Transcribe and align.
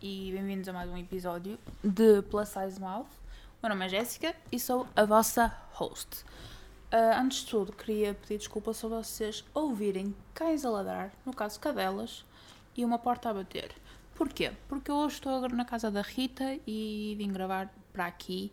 e 0.00 0.32
bem-vindos 0.32 0.66
a 0.68 0.72
mais 0.72 0.88
um 0.88 0.96
episódio 0.96 1.58
de 1.84 2.22
Plus 2.22 2.48
Size 2.48 2.80
Mouth. 2.80 3.04
O 3.04 3.66
meu 3.66 3.70
nome 3.70 3.84
é 3.84 3.88
Jéssica 3.90 4.34
e 4.50 4.58
sou 4.58 4.86
a 4.96 5.04
vossa 5.04 5.54
host. 5.72 6.24
Uh, 6.92 7.20
antes 7.20 7.40
de 7.40 7.50
tudo, 7.50 7.70
queria 7.70 8.14
pedir 8.14 8.38
desculpa 8.38 8.72
se 8.72 8.86
vocês 8.86 9.44
ouvirem 9.52 10.14
cães 10.32 10.64
a 10.64 10.70
ladrar, 10.70 11.12
no 11.26 11.34
caso 11.34 11.60
cadelas, 11.60 12.24
e 12.74 12.84
uma 12.86 12.98
porta 12.98 13.28
a 13.28 13.34
bater. 13.34 13.70
Porquê? 14.14 14.52
Porque 14.66 14.90
hoje 14.90 15.16
estou 15.16 15.46
na 15.50 15.66
casa 15.66 15.90
da 15.90 16.00
Rita 16.00 16.58
e 16.66 17.14
vim 17.18 17.30
gravar 17.30 17.70
para 17.92 18.06
aqui 18.06 18.50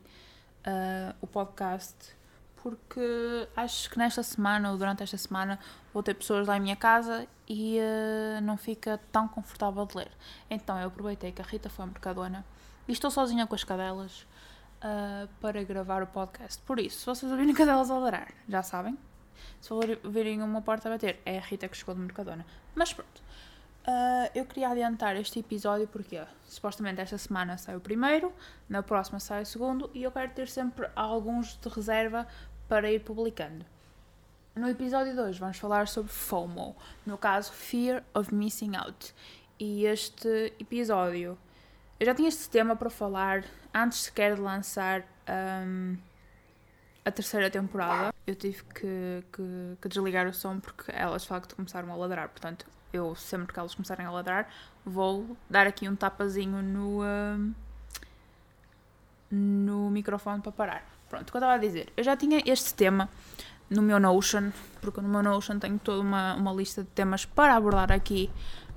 uh, 0.67 1.15
o 1.21 1.27
podcast 1.27 2.16
porque 2.61 3.47
acho 3.55 3.89
que 3.89 3.97
nesta 3.97 4.23
semana 4.23 4.71
ou 4.71 4.77
durante 4.77 5.03
esta 5.03 5.17
semana 5.17 5.59
vou 5.93 6.03
ter 6.03 6.13
pessoas 6.13 6.47
lá 6.47 6.57
em 6.57 6.59
minha 6.59 6.75
casa 6.75 7.27
e 7.47 7.79
uh, 7.79 8.41
não 8.41 8.57
fica 8.57 8.99
tão 9.11 9.27
confortável 9.27 9.85
de 9.85 9.97
ler. 9.97 10.11
Então 10.49 10.79
eu 10.79 10.87
aproveitei 10.87 11.31
que 11.31 11.41
a 11.41 11.45
Rita 11.45 11.69
foi 11.69 11.85
a 11.85 11.87
mercadona 11.87 12.45
e 12.87 12.91
estou 12.91 13.11
sozinha 13.11 13.45
com 13.47 13.55
as 13.55 13.63
cadelas 13.63 14.27
uh, 14.83 15.27
para 15.39 15.63
gravar 15.63 16.03
o 16.03 16.07
podcast. 16.07 16.61
Por 16.63 16.79
isso, 16.79 16.99
se 16.99 17.05
vocês 17.05 17.31
ouvirem 17.31 17.53
cadelas 17.53 17.89
a 17.89 17.97
ladrar, 17.97 18.33
já 18.47 18.63
sabem. 18.63 18.97
Se 19.61 19.71
ouvirem 19.71 20.41
uma 20.41 20.61
porta 20.61 20.89
a 20.89 20.91
bater, 20.91 21.21
é 21.25 21.37
a 21.37 21.41
Rita 21.41 21.67
que 21.67 21.77
chegou 21.77 21.93
de 21.93 22.01
mercadona. 22.01 22.45
Mas 22.75 22.93
pronto. 22.93 23.21
Uh, 23.87 24.29
eu 24.35 24.45
queria 24.45 24.67
adiantar 24.67 25.15
este 25.15 25.39
episódio 25.39 25.87
porque 25.87 26.21
supostamente 26.43 26.99
esta 26.99 27.17
semana 27.17 27.57
sai 27.57 27.77
o 27.77 27.79
primeiro, 27.79 28.33
na 28.67 28.83
próxima 28.83 29.17
sai 29.17 29.43
o 29.43 29.45
segundo 29.45 29.89
e 29.93 30.03
eu 30.03 30.11
quero 30.11 30.29
ter 30.33 30.49
sempre 30.49 30.89
alguns 30.93 31.55
de 31.55 31.69
reserva 31.69 32.27
para 32.67 32.91
ir 32.91 32.99
publicando. 32.99 33.65
No 34.53 34.67
episódio 34.67 35.15
2 35.15 35.39
vamos 35.39 35.57
falar 35.57 35.87
sobre 35.87 36.11
FOMO, 36.11 36.75
no 37.05 37.17
caso 37.17 37.53
Fear 37.53 38.03
of 38.13 38.35
Missing 38.35 38.75
Out. 38.75 39.15
E 39.57 39.85
este 39.85 40.53
episódio, 40.59 41.37
eu 41.97 42.05
já 42.05 42.13
tinha 42.13 42.27
este 42.27 42.49
tema 42.49 42.75
para 42.75 42.89
falar 42.89 43.45
antes 43.73 43.99
sequer 43.99 44.35
de 44.35 44.41
lançar 44.41 45.05
um, 45.65 45.95
a 47.05 47.11
terceira 47.11 47.49
temporada. 47.49 48.13
Eu 48.25 48.35
tive 48.35 48.63
que, 48.65 49.23
que, 49.31 49.77
que, 49.81 49.87
desligar 49.87 50.27
o 50.27 50.33
som 50.33 50.59
porque 50.59 50.91
elas 50.91 51.21
de 51.21 51.29
facto 51.29 51.55
começaram 51.55 51.89
a 51.89 51.95
ladrar. 51.95 52.27
Portanto, 52.27 52.67
eu 52.91 53.15
sempre 53.15 53.53
que 53.53 53.59
elas 53.59 53.75
começarem 53.75 54.05
a 54.05 54.11
ladrar, 54.11 54.49
vou 54.85 55.37
dar 55.49 55.67
aqui 55.67 55.87
um 55.87 55.95
tapazinho 55.95 56.61
no, 56.61 57.03
um, 57.03 57.53
no 59.31 59.89
microfone 59.89 60.41
para 60.41 60.51
parar. 60.51 60.85
Pronto, 61.09 61.29
o 61.29 61.31
que 61.31 61.37
eu 61.37 61.39
estava 61.39 61.53
a 61.53 61.57
dizer, 61.57 61.91
eu 61.95 62.03
já 62.03 62.15
tinha 62.17 62.41
este 62.45 62.73
tema 62.73 63.09
no 63.69 63.81
meu 63.81 63.99
Notion, 63.99 64.51
porque 64.81 65.01
no 65.01 65.07
meu 65.07 65.23
Notion 65.23 65.59
tenho 65.59 65.79
toda 65.79 66.01
uma, 66.01 66.35
uma 66.35 66.53
lista 66.53 66.83
de 66.83 66.89
temas 66.89 67.25
para 67.25 67.55
abordar 67.55 67.91
aqui 67.91 68.29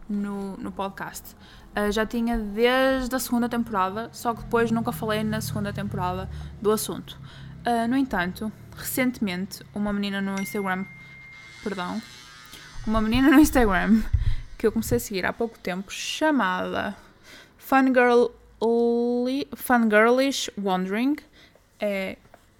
no, 0.09 0.57
no 0.57 0.73
podcast. 0.73 1.35
Uh, 1.77 1.91
já 1.93 2.05
tinha 2.05 2.37
desde 2.37 3.15
a 3.15 3.19
segunda 3.19 3.49
temporada, 3.49 4.11
só 4.13 4.35
que 4.35 4.43
depois 4.43 4.71
nunca 4.71 4.91
falei 4.91 5.23
na 5.23 5.41
segunda 5.41 5.73
temporada 5.73 6.29
do 6.61 6.71
assunto. 6.73 7.19
Uh, 7.65 7.87
no 7.89 7.97
entanto, 7.97 8.51
recentemente, 8.77 9.65
uma 9.75 9.93
menina 9.93 10.21
no 10.21 10.41
Instagram, 10.41 10.85
perdão, 11.63 12.01
uma 12.87 13.01
menina 13.01 13.31
no 13.31 13.39
Instagram 13.39 14.03
que 14.59 14.67
eu 14.67 14.73
comecei 14.73 14.97
a 14.97 15.01
seguir 15.01 15.25
há 15.25 15.33
pouco 15.33 15.59
tempo, 15.59 15.91
chamada 15.91 16.97
Fangirl, 17.57 18.27
Fangirlish 19.57 20.51
Wandering, 20.59 21.17
é 21.79 22.17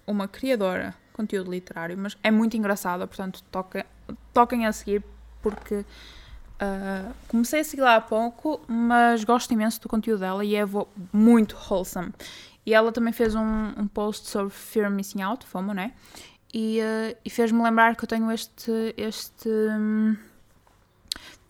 uma 0.07 0.27
criadora 0.27 0.95
de 1.07 1.13
conteúdo 1.13 1.51
literário, 1.51 1.97
mas 1.97 2.17
é 2.23 2.31
muito 2.31 2.57
engraçada, 2.57 3.05
portanto 3.05 3.43
toca, 3.51 3.85
toquem 4.33 4.65
a 4.65 4.71
seguir 4.71 5.03
porque 5.41 5.75
uh, 5.75 7.13
comecei 7.27 7.59
a 7.59 7.63
seguir 7.63 7.81
lá 7.81 7.97
há 7.97 8.01
pouco, 8.01 8.61
mas 8.67 9.23
gosto 9.23 9.51
imenso 9.53 9.79
do 9.81 9.89
conteúdo 9.89 10.21
dela 10.21 10.43
e 10.43 10.55
é 10.55 10.63
muito 11.13 11.55
wholesome. 11.69 12.11
E 12.65 12.73
ela 12.73 12.91
também 12.91 13.11
fez 13.11 13.33
um, 13.33 13.73
um 13.77 13.87
post 13.87 14.29
sobre 14.29 14.51
Fear 14.51 14.89
Missing 14.91 15.21
Out, 15.21 15.45
FOMO, 15.45 15.73
né? 15.73 15.93
E, 16.53 16.79
uh, 16.81 17.17
e 17.23 17.29
fez-me 17.29 17.61
lembrar 17.63 17.95
que 17.95 18.03
eu 18.03 18.07
tenho 18.07 18.29
este, 18.31 18.93
este, 18.97 19.47
um, 19.47 20.15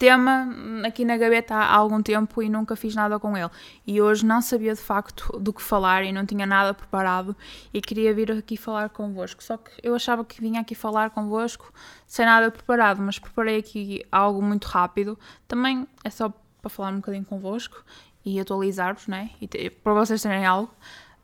tema 0.02 0.48
aqui 0.84 1.06
na 1.06 1.16
gaveta 1.16 1.54
há 1.54 1.76
algum 1.76 2.02
tempo 2.02 2.42
e 2.42 2.50
nunca 2.50 2.76
fiz 2.76 2.96
nada 2.96 3.20
com 3.20 3.38
ele. 3.38 3.52
E 3.86 4.02
hoje 4.02 4.26
não 4.26 4.42
sabia 4.42 4.74
de 4.74 4.82
facto 4.82 5.38
do 5.40 5.54
que 5.54 5.62
falar 5.62 6.04
e 6.04 6.12
não 6.12 6.26
tinha 6.26 6.44
nada 6.48 6.74
preparado 6.74 7.36
e 7.72 7.80
queria 7.80 8.12
vir 8.12 8.32
aqui 8.32 8.58
falar 8.58 8.90
convosco. 8.90 9.44
Só 9.44 9.58
que 9.58 9.70
eu 9.84 9.94
achava 9.94 10.26
que 10.26 10.42
vinha 10.42 10.60
aqui 10.60 10.74
falar 10.74 11.12
convosco 11.12 11.72
sem 12.08 12.26
nada 12.26 12.50
preparado, 12.50 13.00
mas 13.00 13.20
preparei 13.20 13.60
aqui 13.60 14.04
algo 14.12 14.42
muito 14.42 14.66
rápido. 14.66 15.20
Também 15.48 15.88
é 16.04 16.10
só 16.10 16.34
para 16.60 16.70
falar 16.70 16.94
um 16.94 16.96
bocadinho 16.96 17.26
convosco 17.26 17.84
e 18.26 18.40
atualizar-vos, 18.40 19.08
né? 19.08 19.30
E 19.40 19.70
para 19.70 19.94
vocês 19.94 20.20
terem 20.20 20.48
algo. 20.48 20.74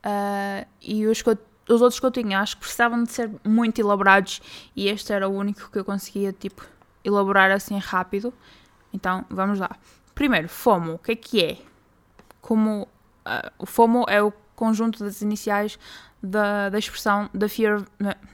Uh, 0.05 0.67
e 0.79 1.07
os, 1.07 1.23
os 1.67 1.81
outros 1.81 1.99
que 1.99 2.05
eu 2.05 2.11
tinha 2.11 2.39
acho 2.39 2.55
que 2.55 2.61
precisavam 2.61 3.03
de 3.03 3.11
ser 3.11 3.29
muito 3.45 3.79
elaborados 3.79 4.41
e 4.75 4.87
este 4.87 5.11
era 5.11 5.27
o 5.27 5.33
único 5.33 5.69
que 5.69 5.79
eu 5.79 5.85
conseguia, 5.85 6.31
tipo, 6.31 6.65
elaborar 7.03 7.51
assim 7.51 7.77
rápido. 7.77 8.33
Então, 8.93 9.25
vamos 9.29 9.59
lá. 9.59 9.71
Primeiro, 10.15 10.49
FOMO. 10.49 10.95
O 10.95 10.99
que 10.99 11.11
é 11.11 11.15
que 11.15 11.43
é? 11.43 11.57
Como 12.41 12.83
uh, 12.83 13.51
o 13.59 13.65
FOMO 13.65 14.05
é 14.07 14.21
o 14.21 14.31
conjunto 14.55 15.03
das 15.03 15.21
iniciais 15.21 15.77
da, 16.21 16.69
da 16.69 16.79
expressão 16.79 17.29
da 17.33 17.47
fear, 17.47 17.83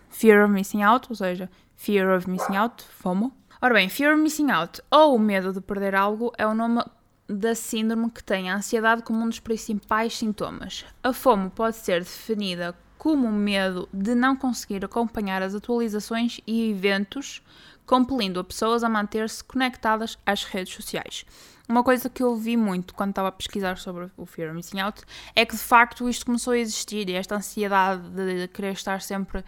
fear 0.10 0.46
of 0.46 0.54
missing 0.54 0.82
out, 0.82 1.08
ou 1.10 1.16
seja, 1.16 1.50
fear 1.76 2.16
of 2.16 2.30
missing 2.30 2.56
out, 2.56 2.84
FOMO. 2.84 3.34
Ora 3.62 3.74
bem, 3.74 3.90
fear 3.90 4.14
of 4.14 4.22
missing 4.22 4.52
out 4.52 4.82
ou 4.92 5.16
o 5.16 5.20
medo 5.20 5.54
de 5.54 5.62
perder 5.62 5.96
algo 5.96 6.32
é 6.38 6.46
o 6.46 6.54
nome 6.54 6.84
da 7.28 7.56
síndrome 7.56 8.12
que 8.12 8.24
tem 8.24 8.50
a 8.50 8.56
ansiedade 8.56 9.04
como 9.04 9.24
um 9.24 9.30
dos 9.30 9.40
principais 9.40 10.18
sintomas. 10.18 10.86
A 11.02 11.14
FOMO 11.14 11.50
pode 11.50 11.78
ser 11.78 12.02
definida 12.02 12.76
como 13.04 13.28
o 13.28 13.34
medo 13.34 13.90
de 13.92 14.16
não 14.16 14.34
conseguir 14.34 14.86
acompanhar 14.86 15.42
as 15.42 15.54
atualizações 15.54 16.40
e 16.48 16.70
eventos 16.70 17.44
compelindo 17.86 18.40
a 18.40 18.44
pessoas 18.46 18.82
a 18.82 18.88
manter-se 18.88 19.44
conectadas 19.44 20.18
às 20.26 20.46
redes 20.46 20.74
sociais. 20.74 21.26
Uma 21.68 21.84
coisa 21.84 22.10
que 22.10 22.24
eu 22.24 22.34
vi 22.38 22.56
muito 22.56 22.94
quando 22.94 23.10
estava 23.10 23.28
a 23.28 23.32
pesquisar 23.34 23.78
sobre 23.78 24.10
o 24.16 24.26
Fear 24.26 24.52
of 24.52 24.56
Missing 24.56 24.80
Out 24.80 25.02
é 25.36 25.46
que 25.46 25.54
de 25.54 25.62
facto 25.62 26.08
isto 26.08 26.26
começou 26.26 26.54
a 26.54 26.58
existir 26.58 27.10
e 27.10 27.14
esta 27.14 27.36
ansiedade 27.36 28.10
de 28.10 28.48
querer 28.48 28.72
estar 28.72 29.02
sempre 29.02 29.44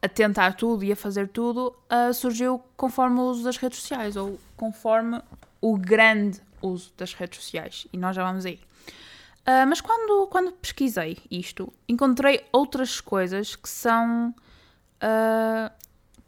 a 0.00 0.08
tentar 0.08 0.52
tudo 0.52 0.84
e 0.84 0.92
a 0.92 0.96
fazer 0.96 1.26
tudo 1.26 1.74
uh, 1.90 2.14
surgiu 2.14 2.62
conforme 2.76 3.18
o 3.18 3.24
uso 3.24 3.42
das 3.42 3.56
redes 3.56 3.80
sociais 3.80 4.14
ou 4.14 4.38
conforme 4.56 5.20
o 5.60 5.76
grande 5.76 6.40
uso 6.62 6.92
das 6.96 7.12
redes 7.12 7.42
sociais. 7.42 7.88
E 7.92 7.98
nós 7.98 8.14
já 8.14 8.22
vamos 8.22 8.46
aí. 8.46 8.60
Uh, 9.48 9.66
mas 9.66 9.80
quando, 9.80 10.26
quando 10.26 10.52
pesquisei 10.52 11.16
isto, 11.30 11.72
encontrei 11.88 12.44
outras 12.52 13.00
coisas 13.00 13.56
que 13.56 13.66
são 13.66 14.34
uh, 15.02 15.72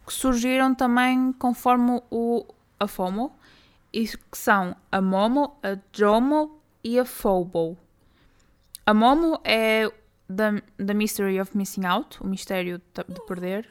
que 0.07 0.15
surgiram 0.15 0.75
também 0.75 1.31
conforme 1.35 2.01
o, 2.11 2.47
a 2.79 2.87
FOMO, 2.89 3.31
e 3.93 4.07
que 4.07 4.39
são 4.39 4.75
a 4.91 5.03
MOMO, 5.03 5.55
a 5.63 5.79
JOMO 5.93 6.63
e 6.83 6.99
a 6.99 7.05
FOBO. 7.05 7.77
A 8.87 8.95
MOMO 8.95 9.39
é 9.45 9.87
the, 10.35 10.63
the 10.83 10.95
Mystery 10.95 11.39
of 11.43 11.55
Missing 11.55 11.85
Out, 11.85 12.23
o 12.23 12.27
mistério 12.27 12.81
de 13.07 13.21
perder. 13.27 13.69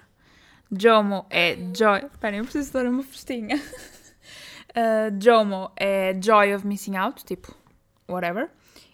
JOMO 0.72 1.26
é 1.28 1.58
Joy. 1.76 2.06
Esperem, 2.12 2.38
eu 2.38 2.44
preciso 2.44 2.72
dar 2.72 2.86
uma 2.86 3.02
festinha. 3.02 3.58
uh, 3.58 5.10
JOMO 5.20 5.72
é 5.76 6.16
Joy 6.22 6.54
of 6.54 6.68
Missing 6.68 6.98
Out, 6.98 7.26
tipo, 7.26 7.56
whatever. 8.08 8.52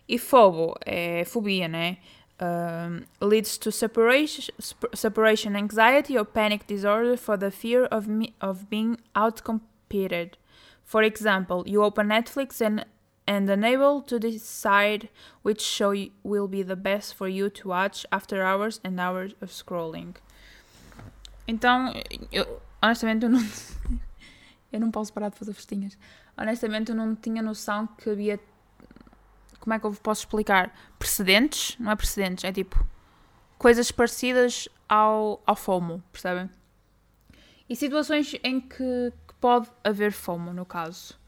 E 0.07 0.17
FOBO 0.19 0.75
é 0.85 1.25
fobia, 1.25 1.67
né? 1.67 1.97
um, 2.39 3.05
leads 3.21 3.57
to 3.57 3.71
separation, 3.71 4.53
separation 4.93 5.55
anxiety 5.55 6.17
or 6.17 6.25
panic 6.25 6.67
disorder 6.67 7.17
for 7.17 7.37
the 7.37 7.51
fear 7.51 7.85
of, 7.85 8.07
me, 8.07 8.33
of 8.41 8.69
being 8.69 8.97
outcompeted. 9.15 10.33
For 10.83 11.01
example, 11.01 11.63
you 11.65 11.83
open 11.83 12.09
Netflix 12.09 12.61
and, 12.61 12.85
and 13.27 13.49
unable 13.49 14.01
to 14.01 14.19
decide 14.19 15.09
which 15.41 15.61
show 15.61 15.93
will 16.23 16.47
be 16.47 16.61
the 16.61 16.75
best 16.75 17.15
for 17.15 17.27
you 17.27 17.49
to 17.49 17.69
watch 17.69 18.05
after 18.11 18.43
hours 18.43 18.79
and 18.83 18.99
hours 18.99 19.33
of 19.41 19.51
scrolling. 19.51 20.15
Então, 21.47 21.93
eu, 22.31 22.61
honestamente, 22.81 23.23
eu 23.23 23.29
não, 23.29 23.39
eu 24.73 24.79
não 24.79 24.91
posso 24.91 25.13
parar 25.13 25.29
de 25.29 25.37
fazer 25.37 25.53
festinhas. 25.53 25.97
Honestamente, 26.37 26.89
eu 26.89 26.95
não 26.95 27.15
tinha 27.15 27.41
noção 27.41 27.87
que 27.87 28.09
havia 28.09 28.39
como 29.65 29.73
é 29.73 29.79
que 29.79 29.85
eu 29.85 29.91
posso 29.93 30.21
explicar? 30.21 30.71
Precedentes, 30.99 31.75
não 31.79 31.91
é 31.91 31.95
precedentes, 31.95 32.43
é 32.43 32.51
tipo 32.51 32.85
coisas 33.57 33.91
parecidas 33.91 34.69
ao, 34.87 35.41
ao 35.43 35.55
FOMO, 35.55 36.03
percebem? 36.11 36.49
E 37.67 37.75
situações 37.75 38.35
em 38.43 38.61
que, 38.61 38.77
que 38.77 39.33
pode 39.41 39.67
haver 39.83 40.11
FOMO, 40.11 40.53
no 40.53 40.65
caso. 40.65 41.19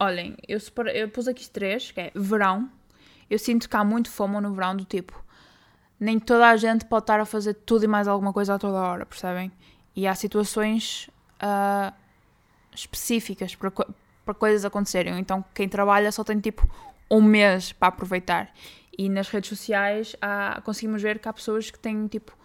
Olhem, 0.00 0.34
eu, 0.48 0.58
separa, 0.58 0.96
eu 0.96 1.10
pus 1.10 1.28
aqui 1.28 1.48
três, 1.50 1.90
que 1.90 2.00
é 2.00 2.10
verão. 2.14 2.70
Eu 3.28 3.38
sinto 3.38 3.68
que 3.68 3.76
há 3.76 3.84
muito 3.84 4.10
FOMO 4.10 4.40
no 4.40 4.54
verão, 4.54 4.74
do 4.74 4.86
tipo, 4.86 5.22
nem 6.00 6.18
toda 6.18 6.48
a 6.48 6.56
gente 6.56 6.86
pode 6.86 7.02
estar 7.02 7.20
a 7.20 7.26
fazer 7.26 7.52
tudo 7.52 7.84
e 7.84 7.86
mais 7.86 8.08
alguma 8.08 8.32
coisa 8.32 8.54
a 8.54 8.58
toda 8.58 8.78
hora, 8.78 9.04
percebem? 9.04 9.52
E 9.94 10.06
há 10.06 10.14
situações 10.14 11.10
uh, 11.42 11.92
específicas 12.74 13.54
para, 13.54 13.70
para 13.70 14.34
coisas 14.34 14.64
acontecerem. 14.64 15.18
Então, 15.18 15.44
quem 15.52 15.68
trabalha 15.68 16.10
só 16.10 16.24
tem 16.24 16.40
tipo 16.40 16.66
um 17.10 17.22
mês 17.22 17.72
para 17.72 17.88
aproveitar. 17.88 18.52
E 18.96 19.08
nas 19.08 19.28
redes 19.28 19.48
sociais 19.48 20.16
há, 20.20 20.60
conseguimos 20.64 21.00
ver 21.00 21.18
que 21.18 21.28
há 21.28 21.32
pessoas 21.32 21.70
que 21.70 21.78
têm 21.78 22.06
tipo 22.08 22.36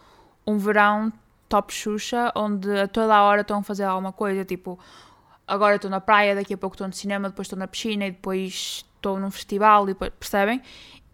um 0.46 0.58
verão 0.58 1.12
top 1.50 1.74
Xuxa, 1.74 2.32
onde 2.36 2.70
a 2.80 2.88
toda 2.88 3.16
a 3.16 3.24
hora 3.24 3.42
estão 3.42 3.60
a 3.60 3.64
fazer 3.64 3.84
alguma 3.84 4.12
coisa, 4.12 4.46
tipo 4.46 4.80
agora 5.48 5.76
estou 5.76 5.90
na 5.90 6.00
praia, 6.00 6.36
daqui 6.36 6.54
a 6.54 6.58
pouco 6.58 6.76
estou 6.76 6.88
no 6.88 6.94
cinema, 6.94 7.30
depois 7.30 7.46
estou 7.46 7.60
na 7.60 7.68
piscina 7.68 8.08
e 8.08 8.12
depois 8.12 8.86
estou 8.96 9.20
num 9.20 9.30
festival, 9.30 9.90
e 9.90 9.94
percebem? 9.94 10.62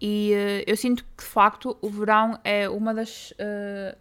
E 0.02 0.32
uh, 0.34 0.64
eu 0.66 0.78
sinto 0.78 1.04
que 1.04 1.24
de 1.24 1.30
facto 1.30 1.76
o 1.82 1.90
verão 1.90 2.40
é 2.44 2.70
uma 2.70 2.94
das 2.94 3.32
uh, 3.32 3.98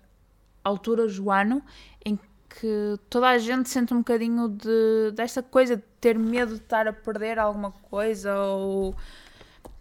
alturas 0.63 1.17
do 1.17 1.31
ano 1.31 1.63
em 2.05 2.19
que 2.49 2.99
toda 3.11 3.29
a 3.29 3.39
gente 3.39 3.69
sente 3.69 3.93
um 3.93 3.99
bocadinho 3.99 4.49
de, 4.49 5.13
desta 5.15 5.43
coisa 5.43 5.77
de 5.77 5.83
ter 6.01 6.19
medo 6.19 6.55
de 6.55 6.63
estar 6.63 6.87
a 6.87 6.93
perder 6.93 7.39
alguma 7.39 7.73
coisa 7.91 8.39
ou 8.39 8.95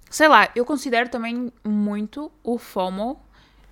sei 0.09 0.27
lá, 0.27 0.49
eu 0.55 0.65
considero 0.65 1.09
também 1.09 1.51
muito 1.63 2.31
o 2.43 2.57
FOMO. 2.57 3.21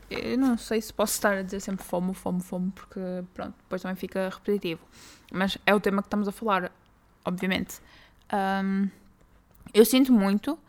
Eu 0.09 0.37
não 0.37 0.57
sei 0.57 0.81
se 0.81 0.93
posso 0.93 1.13
estar 1.13 1.33
a 1.33 1.41
dizer 1.41 1.59
sempre 1.59 1.83
FOMO, 1.83 2.13
FOMO, 2.13 2.39
FOMO, 2.39 2.71
porque 2.71 2.99
pronto, 3.33 3.53
depois 3.57 3.81
também 3.81 3.95
fica 3.95 4.29
repetitivo. 4.29 4.81
Mas 5.31 5.57
é 5.65 5.73
o 5.73 5.79
tema 5.79 6.01
que 6.01 6.07
estamos 6.07 6.27
a 6.27 6.31
falar, 6.31 6.71
obviamente. 7.23 7.79
Um, 8.31 8.89
eu 9.73 9.83
sinto 9.83 10.13
muito 10.13 10.59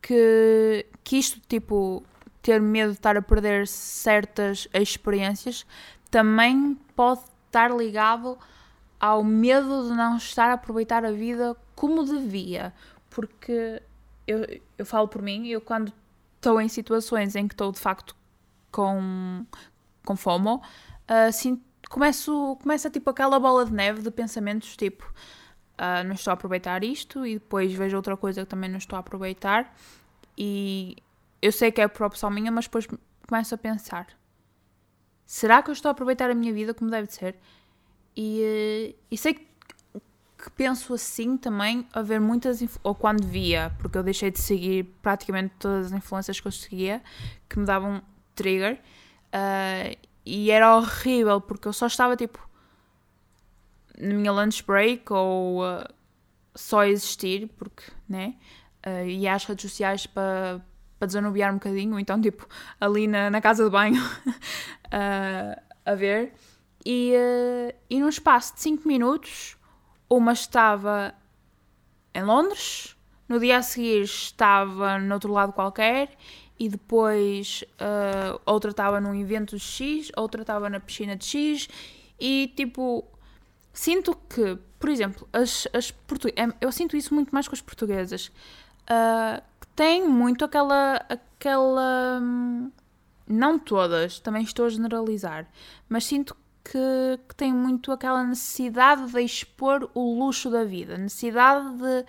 que, 0.00 0.86
que 1.02 1.16
isto, 1.16 1.40
tipo, 1.48 2.02
ter 2.40 2.60
medo 2.60 2.92
de 2.92 2.98
estar 2.98 3.16
a 3.16 3.22
perder 3.22 3.66
certas 3.66 4.68
experiências 4.72 5.66
também 6.10 6.78
pode 6.96 7.20
estar 7.46 7.70
ligado 7.70 8.38
ao 8.98 9.22
medo 9.24 9.88
de 9.88 9.94
não 9.94 10.16
estar 10.16 10.50
a 10.50 10.54
aproveitar 10.54 11.04
a 11.04 11.12
vida 11.12 11.56
como 11.74 12.04
devia. 12.04 12.72
Porque 13.08 13.82
eu, 14.30 14.60
eu 14.78 14.86
falo 14.86 15.08
por 15.08 15.22
mim, 15.22 15.48
eu 15.48 15.60
quando 15.60 15.92
estou 16.36 16.60
em 16.60 16.68
situações 16.68 17.36
em 17.36 17.46
que 17.46 17.54
estou 17.54 17.72
de 17.72 17.78
facto 17.78 18.16
com, 18.70 19.44
com 20.04 20.16
FOMO, 20.16 20.62
assim, 21.28 21.62
começo, 21.88 22.56
começa 22.62 22.88
tipo 22.88 23.10
aquela 23.10 23.38
bola 23.38 23.64
de 23.64 23.72
neve 23.72 24.02
de 24.02 24.10
pensamentos 24.10 24.76
tipo 24.76 25.04
uh, 25.80 26.04
não 26.04 26.14
estou 26.14 26.30
a 26.30 26.34
aproveitar 26.34 26.84
isto 26.84 27.26
e 27.26 27.34
depois 27.34 27.72
vejo 27.72 27.96
outra 27.96 28.16
coisa 28.16 28.42
que 28.42 28.48
também 28.48 28.70
não 28.70 28.78
estou 28.78 28.96
a 28.96 29.00
aproveitar 29.00 29.74
e 30.38 30.96
eu 31.42 31.52
sei 31.52 31.72
que 31.72 31.80
é 31.80 31.88
por 31.88 32.06
opção 32.06 32.30
minha, 32.30 32.50
mas 32.50 32.66
depois 32.66 32.86
começo 33.26 33.54
a 33.54 33.58
pensar 33.58 34.06
será 35.26 35.62
que 35.62 35.70
eu 35.70 35.72
estou 35.72 35.88
a 35.88 35.92
aproveitar 35.92 36.30
a 36.30 36.34
minha 36.34 36.52
vida 36.52 36.74
como 36.74 36.90
deve 36.90 37.12
ser? 37.12 37.36
E, 38.16 38.94
uh, 38.94 38.98
e 39.10 39.16
sei 39.16 39.34
que 39.34 39.49
que 40.40 40.50
penso 40.50 40.94
assim 40.94 41.36
também 41.36 41.86
a 41.92 42.00
ver 42.00 42.18
muitas 42.18 42.64
ou 42.82 42.94
quando 42.94 43.26
via, 43.26 43.70
porque 43.78 43.98
eu 43.98 44.02
deixei 44.02 44.30
de 44.30 44.40
seguir 44.40 44.84
praticamente 45.02 45.54
todas 45.58 45.86
as 45.86 45.92
influências 45.92 46.40
que 46.40 46.48
eu 46.48 46.52
seguia 46.52 47.02
que 47.48 47.58
me 47.58 47.66
davam 47.66 48.02
trigger 48.34 48.80
uh, 49.34 49.96
e 50.24 50.50
era 50.50 50.76
horrível 50.76 51.40
porque 51.40 51.68
eu 51.68 51.72
só 51.72 51.86
estava 51.86 52.16
tipo 52.16 52.48
na 53.98 54.14
minha 54.14 54.32
lunch 54.32 54.64
break 54.64 55.12
ou 55.12 55.62
uh, 55.62 55.84
só 56.54 56.84
existir 56.84 57.48
porque 57.58 57.84
né 58.08 58.36
uh, 58.86 59.06
ia 59.06 59.34
às 59.34 59.44
redes 59.44 59.70
sociais 59.70 60.06
para 60.06 60.64
para 60.98 61.06
desanuviar 61.06 61.50
um 61.50 61.54
bocadinho, 61.54 61.98
então 61.98 62.20
tipo 62.20 62.46
ali 62.78 63.06
na, 63.06 63.30
na 63.30 63.40
casa 63.40 63.64
de 63.64 63.70
banho 63.70 64.02
uh, 64.02 65.60
a 65.84 65.94
ver 65.94 66.34
e, 66.84 67.14
e 67.88 68.00
num 68.00 68.08
espaço 68.08 68.54
de 68.54 68.60
5 68.60 68.86
minutos 68.86 69.56
uma 70.10 70.32
estava 70.32 71.14
em 72.12 72.22
Londres, 72.24 72.96
no 73.28 73.38
dia 73.38 73.58
a 73.58 73.62
seguir 73.62 74.02
estava 74.02 74.98
no 74.98 75.14
outro 75.14 75.32
lado 75.32 75.52
qualquer 75.52 76.10
e 76.58 76.68
depois 76.68 77.64
uh, 77.80 78.40
outra 78.44 78.72
estava 78.72 79.00
num 79.00 79.14
evento 79.14 79.56
de 79.56 79.62
X, 79.62 80.10
outra 80.16 80.42
estava 80.42 80.68
na 80.68 80.80
piscina 80.80 81.14
de 81.14 81.24
X 81.24 81.68
e 82.18 82.52
tipo 82.56 83.06
sinto 83.72 84.16
que, 84.28 84.58
por 84.78 84.90
exemplo, 84.90 85.28
as, 85.32 85.68
as 85.72 85.94
eu 86.60 86.72
sinto 86.72 86.96
isso 86.96 87.14
muito 87.14 87.30
mais 87.30 87.46
com 87.46 87.54
as 87.54 87.60
portuguesas 87.60 88.26
uh, 88.82 89.40
que 89.60 89.66
têm 89.68 90.08
muito 90.08 90.44
aquela 90.44 90.96
aquela 91.08 92.18
hum, 92.20 92.72
não 93.26 93.58
todas, 93.58 94.18
também 94.18 94.42
estou 94.42 94.66
a 94.66 94.68
generalizar, 94.68 95.48
mas 95.88 96.04
sinto 96.04 96.36
que, 96.64 97.20
que 97.28 97.34
tem 97.34 97.52
muito 97.52 97.92
aquela 97.92 98.22
necessidade 98.24 99.10
de 99.10 99.20
expor 99.20 99.90
o 99.94 100.18
luxo 100.18 100.50
da 100.50 100.64
vida, 100.64 100.96
necessidade 100.98 101.76
de, 101.76 102.04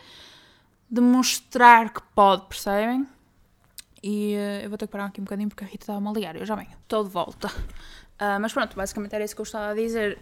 de 0.89 1.01
mostrar 1.01 1.93
que 1.93 2.01
pode, 2.13 2.45
percebem? 2.47 3.07
E 4.03 4.35
uh, 4.35 4.63
eu 4.63 4.69
vou 4.69 4.77
ter 4.77 4.87
que 4.87 4.91
parar 4.91 5.05
aqui 5.05 5.21
um 5.21 5.23
bocadinho 5.23 5.49
porque 5.49 5.63
a 5.63 5.67
Rita 5.67 5.83
estava-me 5.83 6.07
a 6.07 6.11
ligar, 6.11 6.35
eu 6.35 6.45
já 6.45 6.55
venho, 6.55 6.71
estou 6.83 7.03
de 7.03 7.09
volta. 7.09 7.47
Uh, 7.47 8.39
mas 8.39 8.53
pronto, 8.53 8.75
basicamente 8.75 9.13
era 9.13 9.23
isso 9.23 9.35
que 9.35 9.41
eu 9.41 9.43
estava 9.43 9.71
a 9.71 9.73
dizer. 9.73 10.19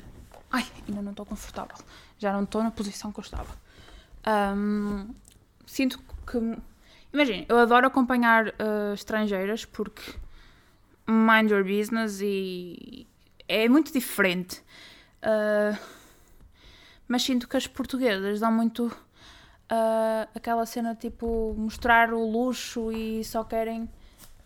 Ai, 0.51 0.65
ainda 0.87 1.01
não 1.01 1.11
estou 1.11 1.25
confortável, 1.25 1.77
já 2.17 2.33
não 2.33 2.43
estou 2.43 2.63
na 2.63 2.71
posição 2.71 3.11
que 3.11 3.19
eu 3.19 3.23
estava. 3.23 3.55
Um, 4.55 5.13
sinto 5.65 5.99
que. 6.25 6.57
Imagina, 7.11 7.45
eu 7.49 7.57
adoro 7.57 7.87
acompanhar 7.87 8.47
uh, 8.47 8.93
estrangeiras 8.93 9.65
porque 9.65 10.13
mind 11.07 11.49
your 11.49 11.63
business 11.63 12.21
e 12.21 13.07
é 13.49 13.67
muito 13.67 13.91
diferente. 13.91 14.61
Uh, 15.23 15.77
mas 17.07 17.23
sinto 17.23 17.47
que 17.47 17.57
as 17.57 17.65
portuguesas 17.65 18.39
dão 18.39 18.51
muito 18.51 18.85
uh, 18.85 20.29
aquela 20.35 20.65
cena 20.65 20.95
tipo 20.95 21.55
mostrar 21.57 22.13
o 22.13 22.23
luxo 22.23 22.91
e 22.91 23.25
só 23.25 23.43
querem. 23.43 23.89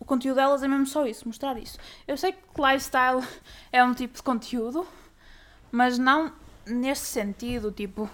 O 0.00 0.04
conteúdo 0.04 0.36
delas 0.36 0.62
é 0.62 0.68
mesmo 0.68 0.86
só 0.86 1.06
isso, 1.06 1.28
mostrar 1.28 1.56
isso. 1.58 1.78
Eu 2.08 2.16
sei 2.16 2.32
que 2.32 2.38
lifestyle 2.60 3.22
é 3.70 3.84
um 3.84 3.94
tipo 3.94 4.16
de 4.16 4.22
conteúdo, 4.22 4.86
mas 5.70 5.98
não 5.98 6.32
nesse 6.66 7.06
sentido, 7.06 7.70
tipo, 7.70 8.10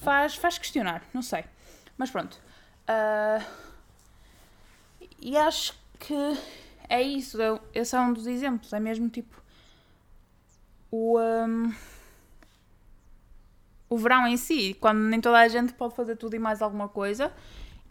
faz, 0.00 0.36
faz 0.36 0.56
questionar, 0.56 1.02
não 1.12 1.22
sei. 1.22 1.44
Mas 1.98 2.10
pronto. 2.10 2.40
Uh, 2.88 3.44
e 5.20 5.36
acho 5.36 5.74
que 5.98 6.14
é 6.88 7.02
isso, 7.02 7.38
esse 7.74 7.94
é 7.94 8.00
um 8.00 8.12
dos 8.12 8.26
exemplos, 8.26 8.72
é 8.72 8.80
mesmo 8.80 9.08
tipo 9.08 9.41
o, 10.92 11.18
um, 11.18 11.74
o 13.88 13.96
verão 13.96 14.26
em 14.26 14.36
si, 14.36 14.76
quando 14.78 14.98
nem 14.98 15.20
toda 15.20 15.38
a 15.38 15.48
gente 15.48 15.72
pode 15.72 15.96
fazer 15.96 16.16
tudo 16.16 16.36
e 16.36 16.38
mais 16.38 16.60
alguma 16.60 16.86
coisa. 16.86 17.32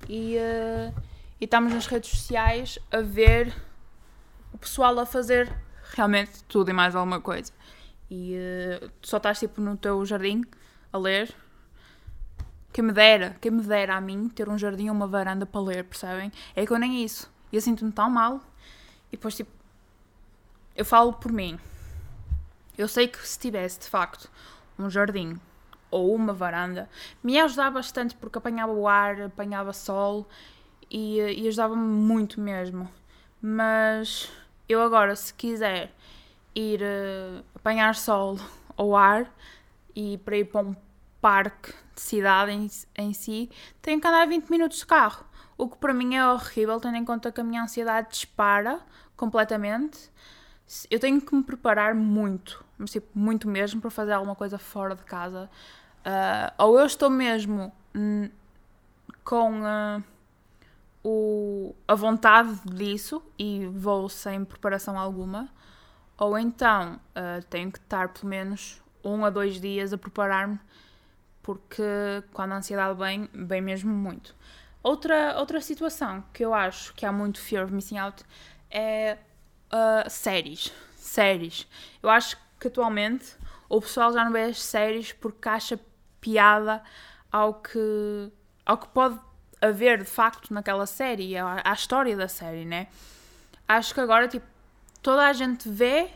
E, 0.07 0.37
uh, 0.37 1.01
e 1.39 1.45
estamos 1.45 1.73
nas 1.73 1.87
redes 1.87 2.11
sociais 2.11 2.77
a 2.91 3.01
ver 3.01 3.53
o 4.53 4.57
pessoal 4.57 4.97
a 4.99 5.05
fazer 5.05 5.51
realmente 5.95 6.43
tudo 6.43 6.69
e 6.69 6.73
mais 6.73 6.95
alguma 6.95 7.19
coisa. 7.19 7.51
E 8.09 8.35
uh, 8.35 8.91
só 9.01 9.17
estás 9.17 9.39
tipo 9.39 9.59
no 9.59 9.75
teu 9.75 10.05
jardim 10.05 10.43
a 10.93 10.97
ler. 10.97 11.33
Quem 12.71 12.83
me 12.83 12.93
dera, 12.93 13.35
quem 13.41 13.51
me 13.51 13.63
dera 13.63 13.95
a 13.95 14.01
mim 14.01 14.29
ter 14.29 14.47
um 14.47 14.57
jardim 14.57 14.89
ou 14.89 14.95
uma 14.95 15.07
varanda 15.07 15.45
para 15.45 15.59
ler, 15.59 15.83
percebem? 15.85 16.31
É 16.55 16.65
que 16.65 16.71
eu 16.71 16.77
nem 16.77 17.03
isso. 17.03 17.29
E 17.51 17.55
eu 17.55 17.61
sinto-me 17.61 17.91
tão 17.91 18.09
mal. 18.09 18.39
E 19.11 19.17
depois, 19.17 19.35
tipo, 19.35 19.51
eu 20.75 20.85
falo 20.85 21.13
por 21.13 21.31
mim. 21.31 21.59
Eu 22.77 22.87
sei 22.87 23.07
que 23.07 23.27
se 23.27 23.37
tivesse 23.37 23.79
de 23.79 23.87
facto 23.87 24.29
um 24.77 24.89
jardim 24.89 25.39
ou 25.89 26.15
uma 26.15 26.33
varanda, 26.33 26.89
me 27.23 27.39
ajudava 27.39 27.75
bastante 27.75 28.15
porque 28.15 28.37
apanhava 28.37 28.71
o 28.71 28.87
ar, 28.87 29.21
apanhava 29.21 29.73
sol 29.73 30.27
e, 30.89 31.19
e 31.19 31.47
ajudava-me 31.47 31.81
muito 31.81 32.39
mesmo. 32.39 32.89
Mas 33.41 34.31
eu 34.67 34.81
agora, 34.81 35.15
se 35.15 35.33
quiser 35.33 35.91
ir 36.55 36.81
uh, 36.81 37.43
apanhar 37.55 37.95
sol 37.95 38.37
ou 38.77 38.95
ar 38.95 39.31
e 39.95 40.17
para 40.19 40.37
ir 40.37 40.45
para 40.45 40.61
um 40.61 40.75
parque 41.19 41.73
de 41.93 42.01
cidade 42.01 42.51
em, 42.51 42.69
em 42.97 43.13
si, 43.13 43.49
tenho 43.81 43.99
que 43.99 44.07
andar 44.07 44.25
20 44.27 44.49
minutos 44.49 44.79
de 44.79 44.85
carro. 44.85 45.25
O 45.57 45.67
que 45.67 45.77
para 45.77 45.93
mim 45.93 46.15
é 46.15 46.27
horrível, 46.27 46.79
tendo 46.79 46.97
em 46.97 47.05
conta 47.05 47.31
que 47.31 47.41
a 47.41 47.43
minha 47.43 47.61
ansiedade 47.61 48.09
dispara 48.09 48.79
completamente 49.15 50.09
eu 50.89 50.99
tenho 50.99 51.19
que 51.21 51.35
me 51.35 51.43
preparar 51.43 51.93
muito, 51.93 52.63
mas 52.77 52.91
tipo, 52.91 53.07
muito 53.13 53.47
mesmo 53.47 53.81
para 53.81 53.89
fazer 53.89 54.13
alguma 54.13 54.35
coisa 54.35 54.57
fora 54.57 54.95
de 54.95 55.03
casa. 55.03 55.49
Uh, 55.99 56.63
ou 56.63 56.79
eu 56.79 56.85
estou 56.85 57.09
mesmo 57.09 57.71
com 59.23 59.61
uh, 59.61 60.03
o, 61.03 61.75
a 61.87 61.93
vontade 61.95 62.59
disso 62.65 63.21
e 63.37 63.67
vou 63.67 64.07
sem 64.09 64.45
preparação 64.45 64.97
alguma, 64.97 65.49
ou 66.17 66.37
então 66.37 66.99
uh, 67.15 67.43
tenho 67.49 67.71
que 67.71 67.79
estar 67.79 68.09
pelo 68.09 68.27
menos 68.27 68.81
um 69.03 69.25
a 69.25 69.29
dois 69.29 69.59
dias 69.59 69.91
a 69.91 69.97
preparar-me, 69.97 70.59
porque 71.41 71.83
quando 72.33 72.53
a 72.53 72.57
ansiedade 72.57 72.97
vem, 72.97 73.29
vem 73.33 73.61
mesmo 73.61 73.93
muito. 73.93 74.35
Outra, 74.83 75.37
outra 75.37 75.61
situação 75.61 76.23
que 76.33 76.43
eu 76.43 76.53
acho 76.53 76.93
que 76.93 77.05
há 77.05 77.11
muito 77.11 77.39
fear 77.39 77.65
of 77.65 77.73
missing 77.73 77.97
out 77.97 78.23
é 78.69 79.17
uh, 79.73 80.09
séries. 80.09 80.71
Séries. 80.95 81.67
Eu 82.01 82.09
acho 82.09 82.37
que 82.59 82.67
atualmente 82.67 83.35
o 83.67 83.81
pessoal 83.81 84.13
já 84.13 84.23
não 84.23 84.31
vê 84.31 84.43
as 84.43 84.61
séries 84.61 85.11
porque 85.13 85.47
acha 85.49 85.79
piada 86.19 86.83
ao 87.31 87.55
que, 87.55 88.31
ao 88.65 88.77
que 88.77 88.87
pode 88.89 89.19
a 89.61 89.69
ver 89.69 89.99
de 89.99 90.05
facto 90.05 90.53
naquela 90.53 90.85
série, 90.85 91.37
à, 91.37 91.61
à 91.63 91.73
história 91.73 92.15
da 92.15 92.27
série, 92.27 92.65
né? 92.65 92.87
Acho 93.67 93.93
que 93.93 93.99
agora, 93.99 94.27
tipo, 94.27 94.45
toda 95.01 95.25
a 95.27 95.33
gente 95.33 95.69
vê 95.69 96.09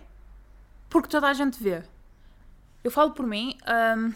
porque 0.89 1.09
toda 1.09 1.27
a 1.27 1.33
gente 1.33 1.61
vê. 1.61 1.83
Eu 2.83 2.91
falo 2.91 3.11
por 3.11 3.25
mim, 3.25 3.57
um, 3.97 4.13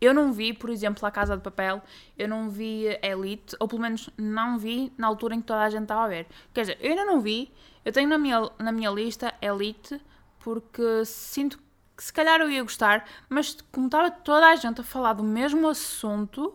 eu 0.00 0.12
não 0.12 0.32
vi, 0.32 0.52
por 0.52 0.70
exemplo, 0.70 1.06
A 1.06 1.10
Casa 1.10 1.36
de 1.36 1.42
Papel, 1.42 1.82
eu 2.18 2.28
não 2.28 2.50
vi 2.50 2.84
Elite, 3.02 3.56
ou 3.58 3.66
pelo 3.66 3.80
menos 3.80 4.10
não 4.16 4.58
vi 4.58 4.92
na 4.96 5.06
altura 5.06 5.34
em 5.34 5.40
que 5.40 5.46
toda 5.46 5.62
a 5.62 5.70
gente 5.70 5.82
estava 5.82 6.04
a 6.04 6.08
ver. 6.08 6.26
Quer 6.52 6.62
dizer, 6.62 6.78
eu 6.80 6.90
ainda 6.90 7.04
não 7.04 7.20
vi, 7.20 7.52
eu 7.84 7.92
tenho 7.92 8.08
na 8.08 8.18
minha, 8.18 8.50
na 8.58 8.72
minha 8.72 8.90
lista 8.90 9.32
Elite, 9.40 10.00
porque 10.40 11.04
sinto 11.04 11.58
que 11.96 12.04
se 12.04 12.12
calhar 12.12 12.40
eu 12.40 12.50
ia 12.50 12.62
gostar, 12.62 13.08
mas 13.28 13.56
como 13.72 13.86
estava 13.86 14.10
toda 14.10 14.46
a 14.46 14.56
gente 14.56 14.80
a 14.80 14.84
falar 14.84 15.14
do 15.14 15.22
mesmo 15.22 15.66
assunto, 15.66 16.54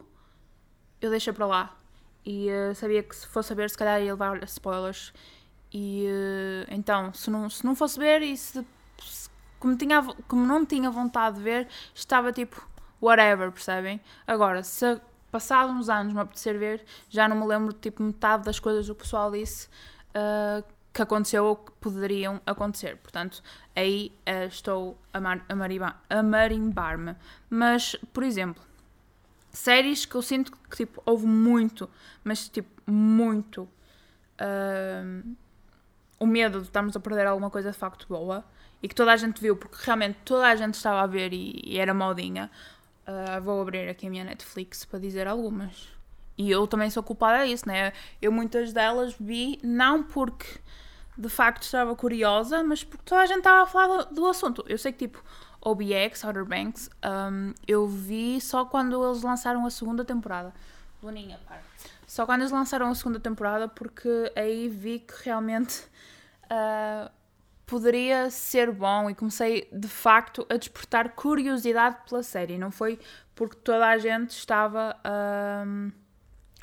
eu 1.02 1.10
deixei 1.10 1.34
para 1.34 1.48
lá. 1.48 1.78
E 2.24 2.48
uh, 2.52 2.76
sabia 2.76 3.02
que 3.02 3.16
se 3.16 3.26
fosse 3.26 3.52
a 3.52 3.56
ver, 3.56 3.70
se 3.70 3.78
calhar 3.78 4.00
ia 4.00 4.14
levar 4.14 4.44
spoilers. 4.44 5.12
E 5.74 6.06
uh, 6.06 6.68
então, 6.70 7.12
se 7.14 7.32
não, 7.32 7.50
se 7.50 7.66
não 7.66 7.76
fosse 7.76 7.98
ver 7.98 8.22
e 8.22 8.38
se, 8.38 8.64
se, 9.02 9.30
como, 9.60 9.76
tinha, 9.76 10.04
como 10.28 10.46
não 10.46 10.64
tinha 10.64 10.92
vontade 10.92 11.38
de 11.38 11.44
ver, 11.44 11.68
estava 11.96 12.32
tipo, 12.32 12.64
whatever, 13.02 13.52
percebem? 13.52 14.00
Agora, 14.28 14.64
se 14.64 15.00
passado 15.32 15.72
uns 15.72 15.90
anos 15.90 16.14
me 16.14 16.20
apetecer 16.20 16.58
ver, 16.58 16.84
já 17.10 17.28
não 17.28 17.38
me 17.38 17.48
lembro 17.48 17.74
tipo 17.74 18.04
metade 18.04 18.44
das 18.44 18.60
coisas 18.60 18.86
que 18.86 18.92
o 18.92 18.96
pessoal 18.96 19.32
disse 19.32 19.68
uh, 20.10 20.64
que 20.94 21.02
aconteceu 21.02 21.46
ou 21.46 21.56
que 21.56 21.72
poderiam 21.80 22.42
acontecer. 22.46 22.98
Portanto, 22.98 23.42
aí 23.76 24.12
uh, 24.28 24.48
estou 24.48 25.00
a, 25.14 25.22
mar, 25.22 25.46
a, 25.48 26.18
a 26.18 26.24
marimbar-me. 26.24 27.16
Mas, 27.50 27.96
por 28.14 28.24
exemplo, 28.24 28.62
séries 29.52 30.06
que 30.06 30.16
eu 30.16 30.22
sinto 30.22 30.52
que 30.52 30.78
tipo, 30.78 31.02
houve 31.06 31.26
muito, 31.26 31.90
mas 32.24 32.48
tipo, 32.50 32.70
muito 32.90 33.64
uh, 33.64 35.36
o 36.20 36.26
medo 36.26 36.60
de 36.60 36.68
estarmos 36.68 36.96
a 36.96 37.00
perder 37.00 37.28
alguma 37.28 37.50
coisa 37.50 37.72
de 37.72 37.78
facto 37.78 38.06
boa 38.08 38.44
e 38.84 38.88
que 38.88 38.96
toda 38.96 39.12
a 39.14 39.18
gente 39.18 39.40
viu, 39.42 39.56
porque 39.56 39.78
realmente 39.82 40.20
toda 40.26 40.48
a 40.48 40.56
gente 40.56 40.76
estava 40.76 41.02
a 41.02 41.08
ver 41.08 41.34
e, 41.34 41.62
e 41.64 41.78
era 41.78 41.94
modinha. 41.94 42.50
Uh, 43.08 43.42
vou 43.42 43.62
abrir 43.62 43.90
aqui 43.90 44.08
a 44.08 44.10
minha 44.10 44.24
Netflix 44.24 44.86
para 44.86 45.00
dizer 45.00 45.28
algumas. 45.28 45.90
E 46.38 46.50
eu 46.50 46.66
também 46.68 46.90
sou 46.90 47.04
culpada 47.04 47.46
disso, 47.46 47.68
né? 47.68 47.94
Eu 48.22 48.32
muitas 48.32 48.72
delas 48.74 49.16
vi, 49.20 49.60
não 49.64 50.04
porque 50.04 50.60
de 51.18 51.30
facto 51.30 51.64
estava 51.64 51.96
curiosa, 51.96 52.64
mas 52.64 52.84
porque 52.84 53.04
toda 53.06 53.22
a 53.22 53.26
gente 53.26 53.40
estava 53.40 53.64
a 53.64 53.66
falar 53.66 54.04
do, 54.04 54.16
do 54.16 54.28
assunto. 54.28 54.64
Eu 54.68 54.78
sei 54.78 54.92
que 54.92 55.08
tipo, 55.08 55.24
OBX, 55.62 56.24
Outer 56.24 56.46
Banks, 56.46 56.90
um, 57.06 57.54
eu 57.68 57.88
vi 57.88 58.42
só 58.42 58.66
quando 58.66 59.04
eles 59.06 59.22
lançaram 59.22 59.66
a 59.66 59.70
segunda 59.70 60.04
temporada. 60.04 60.54
Boninha, 61.02 61.40
para. 61.48 61.62
Só 62.08 62.26
quando 62.26 62.42
eles 62.42 62.52
lançaram 62.52 62.88
a 62.88 62.96
segunda 62.96 63.20
temporada, 63.20 63.68
porque 63.68 64.32
aí 64.36 64.68
vi 64.68 65.00
que 65.00 65.14
realmente 65.24 65.84
uh, 66.46 67.10
poderia 67.72 68.30
ser 68.30 68.70
bom 68.70 69.10
e 69.10 69.16
comecei 69.16 69.66
de 69.72 69.88
facto 69.88 70.46
a 70.50 70.58
despertar 70.58 71.16
curiosidade 71.16 71.96
pela 72.06 72.22
série. 72.22 72.58
Não 72.58 72.70
foi 72.70 73.00
porque 73.34 73.56
toda 73.56 73.88
a 73.88 73.98
gente 73.98 74.32
estava 74.32 74.94
um, 75.66 75.90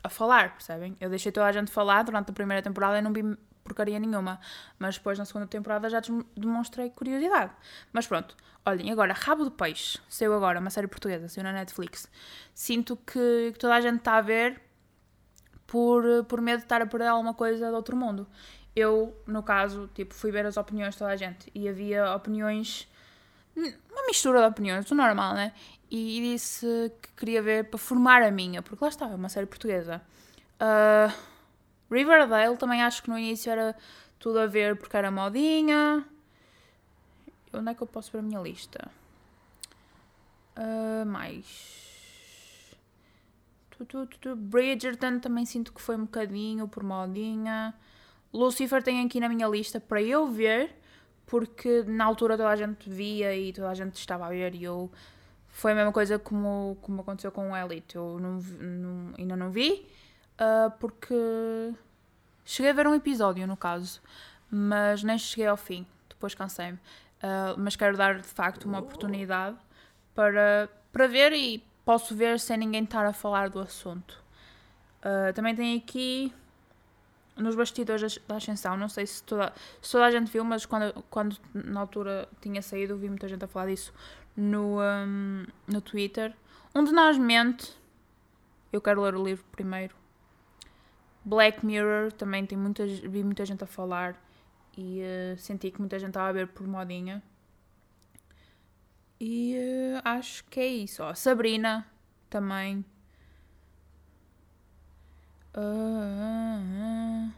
a 0.04 0.10
falar, 0.10 0.52
percebem? 0.52 0.98
Eu 1.00 1.08
deixei 1.08 1.32
toda 1.32 1.46
a 1.46 1.52
gente 1.52 1.70
falar 1.72 2.02
durante 2.02 2.28
a 2.28 2.34
primeira 2.34 2.62
temporada 2.62 2.98
e 2.98 3.00
não 3.00 3.10
vi 3.10 3.22
porcaria 3.64 3.98
nenhuma. 3.98 4.38
Mas 4.78 4.98
depois 4.98 5.18
na 5.18 5.24
segunda 5.24 5.46
temporada 5.46 5.88
já 5.88 6.02
demonstrei 6.36 6.90
curiosidade. 6.90 7.52
Mas 7.90 8.06
pronto, 8.06 8.36
olhem, 8.66 8.92
agora 8.92 9.14
Rabo 9.14 9.44
do 9.44 9.50
Peixe, 9.50 9.98
saiu 10.10 10.34
agora, 10.34 10.60
uma 10.60 10.68
série 10.68 10.88
portuguesa, 10.88 11.26
saiu 11.26 11.42
na 11.42 11.54
Netflix. 11.54 12.06
Sinto 12.52 12.98
que, 12.98 13.52
que 13.54 13.58
toda 13.58 13.74
a 13.74 13.80
gente 13.80 14.00
está 14.00 14.18
a 14.18 14.20
ver 14.20 14.60
por, 15.66 16.04
por 16.24 16.42
medo 16.42 16.58
de 16.58 16.64
estar 16.64 16.82
a 16.82 16.86
perder 16.86 17.06
alguma 17.06 17.32
coisa 17.32 17.70
do 17.70 17.76
outro 17.76 17.96
mundo 17.96 18.28
eu, 18.78 19.16
no 19.26 19.42
caso, 19.42 19.88
tipo, 19.94 20.14
fui 20.14 20.30
ver 20.30 20.46
as 20.46 20.56
opiniões 20.56 20.94
de 20.94 20.98
toda 20.98 21.12
a 21.12 21.16
gente 21.16 21.50
e 21.54 21.68
havia 21.68 22.14
opiniões, 22.14 22.88
uma 23.56 24.06
mistura 24.06 24.40
de 24.40 24.46
opiniões, 24.46 24.84
do 24.84 24.94
normal, 24.94 25.34
né? 25.34 25.52
E 25.90 26.20
disse 26.20 26.92
que 27.02 27.08
queria 27.16 27.42
ver 27.42 27.64
para 27.64 27.78
formar 27.78 28.22
a 28.22 28.30
minha, 28.30 28.62
porque 28.62 28.84
lá 28.84 28.88
estava, 28.88 29.12
é 29.12 29.16
uma 29.16 29.28
série 29.28 29.46
portuguesa. 29.46 30.02
Uh, 30.60 31.12
Riverdale 31.90 32.56
também 32.56 32.82
acho 32.82 33.02
que 33.02 33.08
no 33.08 33.18
início 33.18 33.50
era 33.50 33.74
tudo 34.18 34.40
a 34.40 34.46
ver 34.46 34.76
porque 34.76 34.96
era 34.96 35.10
modinha. 35.10 36.04
Onde 37.52 37.70
é 37.70 37.74
que 37.74 37.82
eu 37.82 37.86
posso 37.86 38.12
ver 38.12 38.18
a 38.18 38.22
minha 38.22 38.40
lista? 38.40 38.90
Uh, 40.56 41.06
mais. 41.06 41.88
Bridgerton 44.36 45.20
também 45.20 45.46
sinto 45.46 45.72
que 45.72 45.80
foi 45.80 45.96
um 45.96 46.02
bocadinho 46.02 46.66
por 46.68 46.82
modinha. 46.82 47.72
Lucifer 48.32 48.82
tem 48.82 49.04
aqui 49.04 49.20
na 49.20 49.28
minha 49.28 49.46
lista 49.48 49.80
para 49.80 50.02
eu 50.02 50.26
ver, 50.26 50.74
porque 51.26 51.82
na 51.86 52.04
altura 52.04 52.36
toda 52.36 52.48
a 52.48 52.56
gente 52.56 52.88
via 52.88 53.34
e 53.34 53.52
toda 53.52 53.70
a 53.70 53.74
gente 53.74 53.94
estava 53.96 54.26
a 54.26 54.30
ver 54.30 54.54
e 54.54 54.64
eu. 54.64 54.90
Foi 55.48 55.72
a 55.72 55.74
mesma 55.74 55.92
coisa 55.92 56.18
como, 56.18 56.76
como 56.82 57.00
aconteceu 57.00 57.32
com 57.32 57.50
o 57.50 57.56
Elite. 57.56 57.96
Eu 57.96 58.18
não, 58.20 58.38
não, 58.38 59.14
ainda 59.18 59.36
não 59.36 59.50
vi, 59.50 59.86
uh, 60.34 60.70
porque 60.78 61.14
cheguei 62.44 62.70
a 62.70 62.74
ver 62.74 62.86
um 62.86 62.94
episódio, 62.94 63.46
no 63.46 63.56
caso, 63.56 64.00
mas 64.50 65.02
nem 65.02 65.18
cheguei 65.18 65.46
ao 65.46 65.56
fim. 65.56 65.86
Depois 66.08 66.34
cansei-me. 66.34 66.78
Uh, 67.18 67.58
mas 67.58 67.74
quero 67.74 67.96
dar 67.96 68.20
de 68.20 68.28
facto 68.28 68.66
uma 68.66 68.78
oportunidade 68.78 69.56
para, 70.14 70.68
para 70.92 71.06
ver 71.08 71.32
e 71.32 71.64
posso 71.84 72.14
ver 72.14 72.38
sem 72.38 72.56
ninguém 72.58 72.84
estar 72.84 73.04
a 73.04 73.12
falar 73.12 73.48
do 73.50 73.58
assunto. 73.58 74.22
Uh, 75.00 75.32
também 75.32 75.54
tem 75.54 75.76
aqui 75.76 76.32
nos 77.38 77.54
bastidores 77.54 78.18
da 78.26 78.36
Ascensão, 78.36 78.76
não 78.76 78.88
sei 78.88 79.06
se 79.06 79.22
toda, 79.22 79.52
se 79.80 79.92
toda 79.92 80.06
a 80.06 80.10
gente 80.10 80.30
viu, 80.30 80.44
mas 80.44 80.66
quando, 80.66 80.92
quando 81.08 81.36
na 81.54 81.80
altura 81.80 82.28
tinha 82.40 82.60
saído, 82.60 82.96
vi 82.96 83.08
muita 83.08 83.28
gente 83.28 83.44
a 83.44 83.48
falar 83.48 83.66
disso 83.66 83.92
no, 84.36 84.80
um, 84.80 85.44
no 85.66 85.80
Twitter. 85.80 86.34
Um 86.74 86.84
de 86.84 86.92
nós 86.92 87.16
mente, 87.18 87.72
eu 88.72 88.80
quero 88.80 89.02
ler 89.02 89.14
o 89.14 89.24
livro 89.24 89.44
primeiro. 89.52 89.94
Black 91.24 91.64
Mirror, 91.64 92.12
também 92.12 92.46
tem 92.46 92.56
muita, 92.56 92.86
vi 92.86 93.22
muita 93.22 93.44
gente 93.44 93.62
a 93.62 93.66
falar 93.66 94.16
e 94.76 95.02
uh, 95.02 95.38
senti 95.38 95.70
que 95.70 95.80
muita 95.80 95.98
gente 95.98 96.10
estava 96.10 96.28
a 96.28 96.32
ver 96.32 96.48
por 96.48 96.66
modinha. 96.66 97.22
E 99.20 99.56
uh, 99.56 100.00
acho 100.04 100.44
que 100.44 100.60
é 100.60 100.66
isso. 100.66 101.02
Ó, 101.02 101.12
Sabrina 101.14 101.86
também. 102.30 102.84
Uh, 105.56 107.32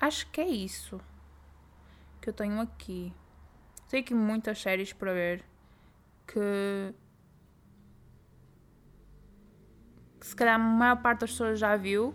acho 0.00 0.26
que 0.30 0.40
é 0.40 0.48
isso 0.48 1.00
que 2.20 2.28
eu 2.28 2.32
tenho 2.32 2.60
aqui. 2.60 3.12
Tem 3.88 4.00
aqui 4.00 4.14
muitas 4.14 4.60
séries 4.60 4.92
para 4.92 5.12
ver 5.12 5.44
que, 6.26 6.94
se 10.20 10.34
calhar 10.34 10.54
a 10.54 10.58
maior 10.58 10.96
parte 11.02 11.20
das 11.20 11.30
pessoas 11.30 11.58
já 11.58 11.76
viu, 11.76 12.14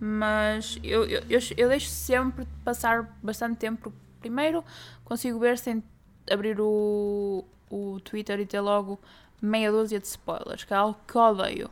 mas 0.00 0.78
eu, 0.82 1.04
eu, 1.04 1.22
eu, 1.28 1.40
eu 1.56 1.68
deixo 1.68 1.88
sempre 1.88 2.46
passar 2.64 3.18
bastante 3.22 3.58
tempo. 3.58 3.92
Primeiro 4.20 4.64
consigo 5.04 5.38
ver 5.38 5.58
sem 5.58 5.82
abrir 6.30 6.58
o, 6.60 7.44
o 7.70 8.00
Twitter 8.00 8.40
e 8.40 8.46
ter 8.46 8.60
logo 8.60 8.98
meia 9.40 9.70
dúzia 9.70 10.00
de 10.00 10.06
spoilers, 10.06 10.64
que 10.64 10.72
é 10.72 10.76
algo 10.76 10.98
que 11.06 11.18
odeio. 11.18 11.70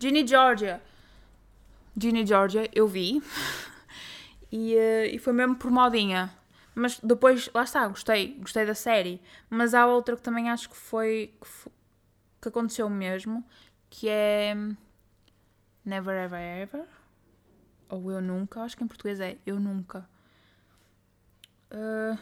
Ginny 0.00 0.26
Georgia 0.26 0.80
Ginny 2.00 2.26
Georgia, 2.26 2.68
eu 2.72 2.88
vi. 2.88 3.22
e, 4.50 4.74
uh, 4.74 5.14
e 5.14 5.18
foi 5.18 5.32
mesmo 5.32 5.56
por 5.56 5.70
modinha. 5.70 6.32
Mas 6.74 6.98
depois, 7.00 7.50
lá 7.54 7.62
está, 7.62 7.86
gostei, 7.88 8.38
gostei 8.38 8.64
da 8.64 8.74
série. 8.74 9.20
Mas 9.48 9.74
há 9.74 9.86
outra 9.86 10.16
que 10.16 10.22
também 10.22 10.48
acho 10.50 10.70
que 10.70 10.76
foi. 10.76 11.34
que, 11.40 11.46
foi, 11.46 11.72
que 12.40 12.48
aconteceu 12.48 12.88
mesmo, 12.88 13.44
que 13.88 14.08
é. 14.08 14.54
Never 15.84 16.24
Ever 16.24 16.40
Ever. 16.40 16.86
Ou 17.88 18.10
Eu 18.10 18.20
Nunca, 18.20 18.62
acho 18.62 18.76
que 18.76 18.84
em 18.84 18.86
português 18.86 19.20
é 19.20 19.36
Eu 19.44 19.58
Nunca. 19.58 20.08
Uh, 21.72 22.18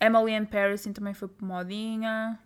Emily 0.00 0.32
in 0.32 0.44
Paris 0.44 0.86
também 0.94 1.14
foi 1.14 1.28
por 1.28 1.44
modinha. 1.44 2.38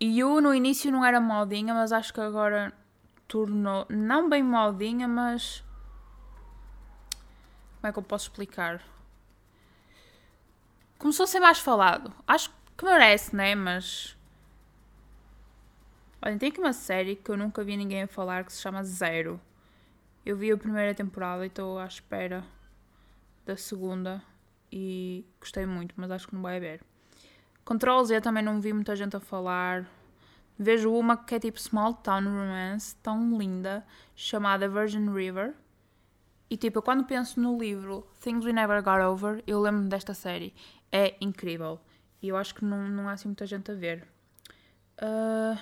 E 0.00 0.18
eu 0.18 0.40
no 0.40 0.54
início 0.54 0.92
não 0.92 1.04
era 1.04 1.20
modinha, 1.20 1.74
mas 1.74 1.92
acho 1.92 2.14
que 2.14 2.20
agora 2.20 2.72
tornou. 3.26 3.86
Não 3.88 4.28
bem 4.28 4.42
modinha, 4.42 5.08
mas. 5.08 5.64
Como 7.76 7.88
é 7.88 7.92
que 7.92 7.98
eu 7.98 8.02
posso 8.02 8.28
explicar? 8.28 8.82
Começou 10.98 11.24
a 11.24 11.26
ser 11.26 11.40
mais 11.40 11.58
falado. 11.58 12.12
Acho 12.26 12.50
que 12.76 12.84
merece, 12.84 13.34
né? 13.34 13.54
Mas. 13.54 14.16
Olha, 16.22 16.38
tem 16.38 16.48
aqui 16.48 16.60
uma 16.60 16.72
série 16.72 17.16
que 17.16 17.30
eu 17.30 17.36
nunca 17.36 17.62
vi 17.64 17.76
ninguém 17.76 18.02
a 18.02 18.08
falar 18.08 18.44
que 18.44 18.52
se 18.52 18.60
chama 18.60 18.82
Zero. 18.84 19.40
Eu 20.24 20.36
vi 20.36 20.52
a 20.52 20.56
primeira 20.56 20.94
temporada 20.94 21.44
e 21.44 21.48
estou 21.48 21.78
à 21.78 21.86
espera 21.86 22.44
da 23.46 23.56
segunda 23.56 24.22
e 24.70 25.24
gostei 25.40 25.64
muito, 25.64 25.94
mas 25.96 26.10
acho 26.10 26.28
que 26.28 26.34
não 26.34 26.42
vai 26.42 26.56
haver. 26.56 26.82
Control 27.68 28.02
Z 28.02 28.22
também 28.22 28.42
não 28.42 28.62
vi 28.62 28.72
muita 28.72 28.96
gente 28.96 29.14
a 29.14 29.20
falar. 29.20 29.86
vejo 30.58 30.90
uma 30.90 31.18
que 31.18 31.34
é 31.34 31.38
tipo 31.38 31.60
Small 31.60 31.92
Town 31.92 32.24
Romance, 32.24 32.96
tão 33.02 33.36
linda, 33.36 33.84
chamada 34.16 34.66
Virgin 34.66 35.12
River. 35.12 35.52
E 36.48 36.56
tipo, 36.56 36.80
quando 36.80 37.04
penso 37.04 37.38
no 37.38 37.58
livro 37.58 38.08
Things 38.22 38.46
We 38.46 38.54
Never 38.54 38.82
Got 38.82 39.02
Over, 39.02 39.44
eu 39.46 39.60
lembro-me 39.60 39.90
desta 39.90 40.14
série. 40.14 40.54
É 40.90 41.14
incrível. 41.20 41.78
E 42.22 42.28
eu 42.28 42.38
acho 42.38 42.54
que 42.54 42.64
não, 42.64 42.88
não 42.88 43.06
há 43.06 43.12
assim 43.12 43.28
muita 43.28 43.44
gente 43.44 43.70
a 43.70 43.74
ver. 43.74 44.08
Uh... 45.02 45.58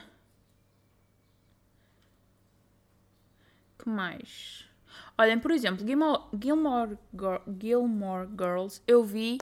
que 3.80 3.88
mais? 3.88 4.64
Olhem, 5.18 5.40
por 5.40 5.50
exemplo, 5.50 5.84
Gilmore, 5.84 6.22
Gilmore, 6.40 6.98
Gilmore 7.60 8.28
Girls, 8.28 8.80
eu 8.86 9.02
vi 9.02 9.38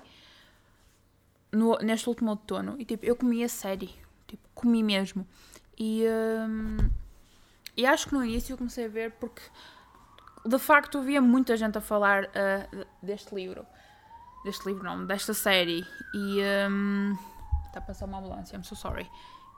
no, 1.54 1.76
neste 1.78 2.08
último 2.08 2.30
outono 2.30 2.76
e 2.78 2.84
tipo, 2.84 3.04
eu 3.04 3.16
comi 3.16 3.42
a 3.44 3.48
série. 3.48 3.94
Tipo, 4.26 4.48
comi 4.54 4.82
mesmo. 4.82 5.26
E, 5.78 6.04
um, 6.48 6.90
e 7.76 7.86
acho 7.86 8.08
que 8.08 8.14
no 8.14 8.24
início 8.24 8.52
eu 8.52 8.58
comecei 8.58 8.86
a 8.86 8.88
ver 8.88 9.12
porque 9.12 9.42
de 10.44 10.58
facto 10.58 10.98
havia 10.98 11.20
muita 11.20 11.56
gente 11.56 11.78
a 11.78 11.80
falar 11.80 12.24
uh, 12.24 12.86
deste 13.02 13.34
livro. 13.34 13.66
Deste 14.44 14.66
livro 14.66 14.84
não, 14.84 15.06
desta 15.06 15.32
série. 15.32 15.84
E 16.14 16.40
um, 16.70 17.16
está 17.66 17.78
a 17.78 17.82
passar 17.82 18.06
uma 18.06 18.18
ambulância, 18.18 18.56
I'm 18.56 18.64
so 18.64 18.76
sorry. 18.76 19.10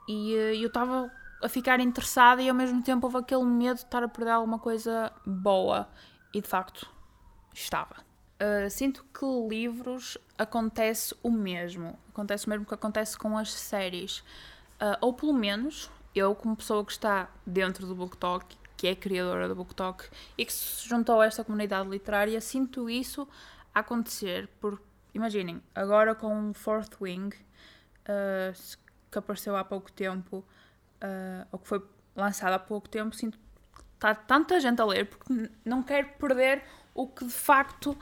E 0.09 0.35
uh, 0.35 0.55
eu 0.55 0.69
estava 0.69 1.11
a 1.43 1.49
ficar 1.49 1.81
interessada 1.81 2.41
e 2.41 2.49
ao 2.49 2.55
mesmo 2.55 2.83
tempo 2.83 3.07
houve 3.07 3.19
aquele 3.19 3.45
medo 3.45 3.76
de 3.76 3.85
estar 3.85 4.03
a 4.03 4.09
perder 4.09 4.31
alguma 4.31 4.59
coisa 4.59 5.12
boa. 5.26 5.88
E 6.33 6.41
de 6.41 6.49
facto, 6.49 6.88
estava. 7.53 8.06
Uh, 8.37 8.69
sinto 8.69 9.02
que 9.14 9.25
livros 9.49 10.19
acontece 10.37 11.14
o 11.23 11.31
mesmo. 11.31 11.99
Acontece 12.11 12.47
o 12.47 12.50
mesmo 12.50 12.66
que 12.66 12.75
acontece 12.75 13.16
com 13.16 13.37
as 13.38 13.50
séries. 13.52 14.19
Uh, 14.78 14.97
ou 15.00 15.14
pelo 15.14 15.33
menos, 15.33 15.90
eu, 16.14 16.35
como 16.35 16.55
pessoa 16.55 16.85
que 16.85 16.93
está 16.93 17.31
dentro 17.47 17.87
do 17.87 17.95
BookTok, 17.95 18.57
que 18.76 18.88
é 18.88 18.95
criadora 18.95 19.49
do 19.49 19.55
BookTok 19.55 20.05
e 20.37 20.45
que 20.45 20.52
se 20.52 20.87
juntou 20.87 21.23
a 21.23 21.26
esta 21.26 21.43
comunidade 21.43 21.88
literária, 21.88 22.38
sinto 22.43 22.90
isso 22.90 23.26
acontecer. 23.75 24.49
Por, 24.61 24.83
imaginem, 25.14 25.62
agora 25.75 26.14
com 26.14 26.50
o 26.50 26.52
Fourth 26.52 27.00
Wing, 27.00 27.35
uh, 27.35 28.76
que 29.11 29.19
apareceu 29.19 29.57
há 29.57 29.64
pouco 29.64 29.90
tempo, 29.90 30.45
ou 31.52 31.59
que 31.59 31.69
foi 31.69 31.83
lançado 32.14 32.52
há 32.52 32.59
pouco 32.59 32.88
tempo, 32.88 33.14
sinto 33.14 33.38
que 33.38 33.45
está 33.95 34.14
tanta 34.14 34.59
gente 34.61 34.81
a 34.81 34.85
ler 34.85 35.07
porque 35.07 35.50
não 35.64 35.83
quero 35.83 36.09
perder 36.19 36.62
o 36.95 37.07
que 37.07 37.25
de 37.25 37.33
facto 37.33 37.97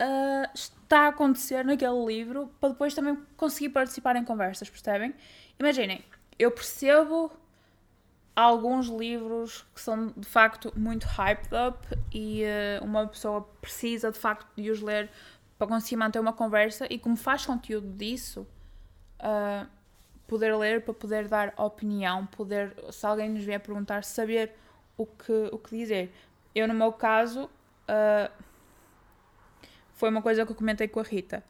uh, 0.00 0.50
está 0.54 1.06
a 1.06 1.08
acontecer 1.08 1.64
naquele 1.64 2.04
livro 2.04 2.50
para 2.60 2.70
depois 2.70 2.94
também 2.94 3.18
conseguir 3.36 3.70
participar 3.70 4.16
em 4.16 4.24
conversas, 4.24 4.68
percebem? 4.70 5.14
Imaginem, 5.58 6.04
eu 6.38 6.50
percebo 6.50 7.32
alguns 8.34 8.88
livros 8.88 9.64
que 9.74 9.80
são 9.80 10.08
de 10.08 10.26
facto 10.26 10.72
muito 10.76 11.06
hyped 11.06 11.48
up 11.54 11.86
e 12.12 12.42
uh, 12.44 12.84
uma 12.84 13.06
pessoa 13.06 13.42
precisa 13.60 14.12
de 14.12 14.18
facto 14.18 14.46
de 14.54 14.70
os 14.70 14.82
ler 14.82 15.10
para 15.58 15.66
conseguir 15.66 15.96
manter 15.96 16.20
uma 16.20 16.34
conversa 16.34 16.86
e 16.90 16.98
como 16.98 17.16
faz 17.16 17.46
conteúdo 17.46 17.88
disso, 17.88 18.46
uh, 19.20 19.66
poder 20.26 20.54
ler 20.54 20.82
para 20.82 20.92
poder 20.92 21.28
dar 21.28 21.54
opinião, 21.56 22.26
poder, 22.26 22.74
se 22.90 23.06
alguém 23.06 23.30
nos 23.30 23.42
vier 23.42 23.60
perguntar, 23.60 24.04
saber 24.04 24.52
o 24.98 25.06
que, 25.06 25.48
o 25.52 25.58
que 25.58 25.76
dizer. 25.76 26.12
Eu, 26.54 26.68
no 26.68 26.74
meu 26.74 26.92
caso, 26.92 27.44
uh, 27.44 28.30
foi 29.96 30.10
uma 30.10 30.22
coisa 30.22 30.46
que 30.46 30.52
eu 30.52 30.56
comentei 30.56 30.86
com 30.86 31.00
a 31.00 31.02
Rita. 31.02 31.42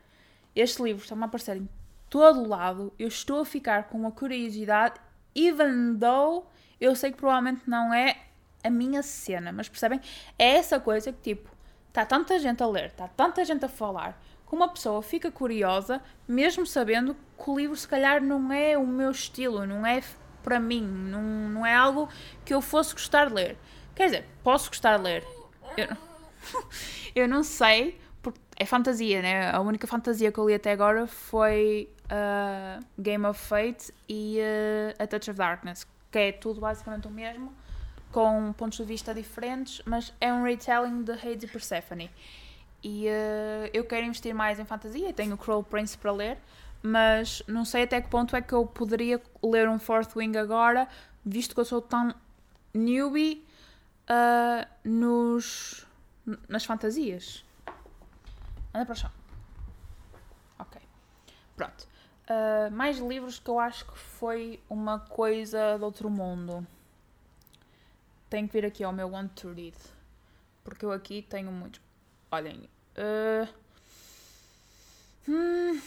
Este 0.54 0.82
livro 0.82 1.02
está-me 1.02 1.22
a 1.22 1.26
aparecer 1.26 1.56
em 1.56 1.68
todo 2.08 2.48
lado, 2.48 2.92
eu 2.98 3.08
estou 3.08 3.40
a 3.40 3.44
ficar 3.44 3.88
com 3.88 3.98
uma 3.98 4.12
curiosidade, 4.12 4.98
even 5.34 5.98
though 5.98 6.46
eu 6.80 6.96
sei 6.96 7.10
que 7.10 7.18
provavelmente 7.18 7.62
não 7.66 7.92
é 7.92 8.16
a 8.64 8.70
minha 8.70 9.02
cena, 9.02 9.52
mas 9.52 9.68
percebem? 9.68 10.00
É 10.38 10.56
essa 10.56 10.80
coisa 10.80 11.12
que 11.12 11.34
tipo, 11.34 11.50
está 11.88 12.06
tanta 12.06 12.38
gente 12.38 12.62
a 12.62 12.66
ler, 12.66 12.86
está 12.86 13.08
tanta 13.08 13.44
gente 13.44 13.64
a 13.64 13.68
falar, 13.68 14.20
que 14.48 14.54
uma 14.54 14.68
pessoa 14.68 15.02
fica 15.02 15.30
curiosa, 15.30 16.00
mesmo 16.26 16.64
sabendo 16.64 17.14
que 17.36 17.50
o 17.50 17.56
livro 17.56 17.76
se 17.76 17.88
calhar 17.88 18.22
não 18.22 18.52
é 18.52 18.78
o 18.78 18.86
meu 18.86 19.10
estilo, 19.10 19.66
não 19.66 19.84
é 19.84 20.02
para 20.42 20.60
mim, 20.60 20.82
não, 20.82 21.22
não 21.22 21.66
é 21.66 21.74
algo 21.74 22.08
que 22.44 22.54
eu 22.54 22.60
fosse 22.60 22.92
gostar 22.92 23.26
de 23.26 23.34
ler. 23.34 23.58
Quer 23.94 24.04
dizer, 24.04 24.28
posso 24.44 24.68
gostar 24.68 24.98
de 24.98 25.02
ler. 25.02 25.24
Eu, 25.76 25.96
eu 27.24 27.28
não 27.28 27.42
sei, 27.42 28.00
é 28.56 28.64
fantasia, 28.64 29.20
né? 29.20 29.50
A 29.50 29.60
única 29.60 29.86
fantasia 29.86 30.32
que 30.32 30.38
eu 30.38 30.48
li 30.48 30.54
até 30.54 30.72
agora 30.72 31.06
foi 31.06 31.88
uh, 32.06 32.84
Game 32.98 33.24
of 33.26 33.38
Fate 33.38 33.92
e 34.08 34.38
uh, 34.40 35.02
A 35.02 35.06
Touch 35.06 35.30
of 35.30 35.38
Darkness, 35.38 35.86
que 36.10 36.18
é 36.18 36.32
tudo 36.32 36.60
basicamente 36.60 37.06
o 37.06 37.10
mesmo, 37.10 37.52
com 38.10 38.52
pontos 38.54 38.78
de 38.78 38.84
vista 38.84 39.14
diferentes, 39.14 39.82
mas 39.84 40.12
é 40.20 40.32
um 40.32 40.42
retelling 40.42 41.02
de 41.02 41.12
Hades 41.12 41.42
e 41.42 41.46
Persephone. 41.46 42.10
E 42.82 43.06
uh, 43.06 43.70
eu 43.74 43.84
quero 43.84 44.06
investir 44.06 44.34
mais 44.34 44.58
em 44.58 44.64
fantasia, 44.64 45.12
tenho 45.12 45.34
o 45.34 45.38
Cruel 45.38 45.62
Prince 45.62 45.98
para 45.98 46.12
ler, 46.12 46.38
mas 46.82 47.42
não 47.46 47.64
sei 47.64 47.82
até 47.82 48.00
que 48.00 48.08
ponto 48.08 48.34
é 48.34 48.40
que 48.40 48.54
eu 48.54 48.64
poderia 48.64 49.20
ler 49.42 49.68
um 49.68 49.78
Fourth 49.78 50.16
Wing 50.16 50.36
agora, 50.38 50.88
visto 51.24 51.54
que 51.54 51.60
eu 51.60 51.64
sou 51.64 51.82
tão 51.82 52.14
newbie 52.72 53.44
uh, 54.08 54.66
nos, 54.82 55.86
nas 56.48 56.64
fantasias. 56.64 57.45
Anda 58.76 58.84
para 58.84 58.92
o 58.92 58.96
chão. 58.96 59.10
Ok. 60.58 60.78
Pronto. 61.56 61.88
Uh, 62.28 62.70
mais 62.70 62.98
livros 62.98 63.38
que 63.38 63.48
eu 63.48 63.58
acho 63.58 63.86
que 63.86 63.96
foi 63.96 64.62
uma 64.68 65.00
coisa 65.00 65.78
de 65.78 65.82
outro 65.82 66.10
mundo. 66.10 66.66
Tenho 68.28 68.46
que 68.46 68.52
vir 68.52 68.66
aqui 68.66 68.84
ao 68.84 68.92
meu 68.92 69.08
Want 69.08 69.32
to 69.40 69.50
Read. 69.50 69.78
Porque 70.62 70.84
eu 70.84 70.92
aqui 70.92 71.22
tenho 71.22 71.50
muitos. 71.50 71.80
Olhem. 72.30 72.68
Uh, 72.98 73.48
hum, 75.26 75.80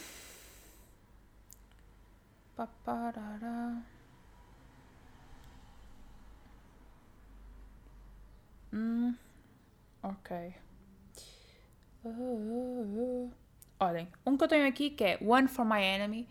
paparara. 2.56 3.84
Hum, 8.72 9.14
ok. 10.02 10.54
Olhem, 13.78 14.08
um 14.26 14.36
que 14.36 14.44
eu 14.44 14.48
tenho 14.48 14.66
aqui 14.66 14.88
que 14.90 15.04
é 15.04 15.18
One 15.20 15.48
for 15.48 15.64
My 15.64 15.82
Enemy. 15.82 16.26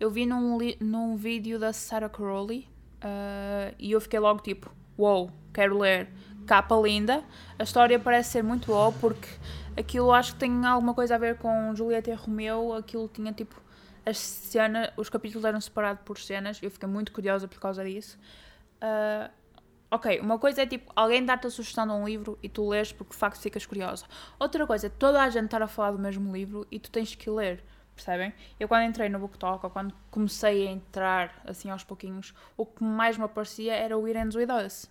Eu 0.00 0.10
vi 0.10 0.26
num, 0.26 0.58
num 0.80 1.16
vídeo 1.16 1.60
da 1.60 1.72
Sarah 1.72 2.08
Crowley 2.08 2.66
uh, 2.98 3.74
e 3.78 3.92
eu 3.92 4.00
fiquei 4.00 4.18
logo 4.18 4.40
tipo, 4.42 4.74
wow, 4.98 5.30
quero 5.52 5.78
ler. 5.78 6.08
Capa 6.44 6.74
linda. 6.74 7.22
A 7.56 7.62
história 7.62 8.00
parece 8.00 8.30
ser 8.30 8.42
muito 8.42 8.66
boa 8.66 8.90
porque 8.92 9.28
aquilo 9.76 10.10
acho 10.10 10.32
que 10.32 10.40
tem 10.40 10.66
alguma 10.66 10.92
coisa 10.92 11.14
a 11.14 11.18
ver 11.18 11.38
com 11.38 11.72
Julieta 11.72 12.10
e 12.10 12.14
Romeu. 12.14 12.72
Aquilo 12.74 13.08
tinha 13.08 13.32
tipo 13.32 13.62
as 14.04 14.18
cenas, 14.18 14.90
os 14.96 15.08
capítulos 15.08 15.44
eram 15.44 15.60
separados 15.60 16.02
por 16.04 16.18
cenas. 16.18 16.60
Eu 16.60 16.70
fiquei 16.70 16.88
muito 16.88 17.12
curiosa 17.12 17.46
por 17.46 17.60
causa 17.60 17.84
disso. 17.84 18.18
Uh, 18.82 19.30
Ok, 19.94 20.20
uma 20.20 20.38
coisa 20.38 20.62
é 20.62 20.66
tipo 20.66 20.90
alguém 20.96 21.22
dar-te 21.22 21.46
a 21.46 21.50
sugestão 21.50 21.86
de 21.86 21.92
um 21.92 22.06
livro 22.06 22.38
e 22.42 22.48
tu 22.48 22.66
lês 22.66 22.90
porque 22.90 23.12
de 23.12 23.18
facto 23.18 23.38
ficas 23.38 23.66
curiosa. 23.66 24.06
Outra 24.40 24.66
coisa 24.66 24.86
é 24.86 24.88
toda 24.88 25.22
a 25.22 25.28
gente 25.28 25.44
estar 25.44 25.60
a 25.60 25.68
falar 25.68 25.90
do 25.90 25.98
mesmo 25.98 26.32
livro 26.32 26.66
e 26.70 26.78
tu 26.78 26.90
tens 26.90 27.14
que 27.14 27.28
ler, 27.28 27.62
percebem? 27.94 28.32
Eu 28.58 28.68
quando 28.68 28.84
entrei 28.84 29.10
no 29.10 29.18
BookTok, 29.18 29.66
ou 29.66 29.70
quando 29.70 29.94
comecei 30.10 30.66
a 30.66 30.70
entrar 30.70 31.42
assim 31.44 31.68
aos 31.68 31.84
pouquinhos, 31.84 32.32
o 32.56 32.64
que 32.64 32.82
mais 32.82 33.18
me 33.18 33.24
aparecia 33.24 33.74
era 33.74 33.98
o 33.98 34.06
It 34.06 34.18
Ends 34.18 34.34
With 34.34 34.48
Us. 34.64 34.90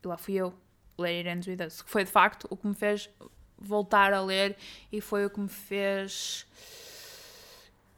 E 0.00 0.06
lá 0.06 0.16
fui 0.16 0.34
eu 0.34 0.54
ler 0.96 1.26
It 1.26 1.28
Ends 1.28 1.48
With 1.48 1.66
Us, 1.66 1.82
que 1.82 1.90
foi 1.90 2.04
de 2.04 2.12
facto 2.12 2.46
o 2.48 2.56
que 2.56 2.68
me 2.68 2.74
fez 2.74 3.10
voltar 3.58 4.14
a 4.14 4.22
ler 4.22 4.56
e 4.92 5.00
foi 5.00 5.26
o 5.26 5.30
que 5.30 5.40
me 5.40 5.48
fez 5.48 6.46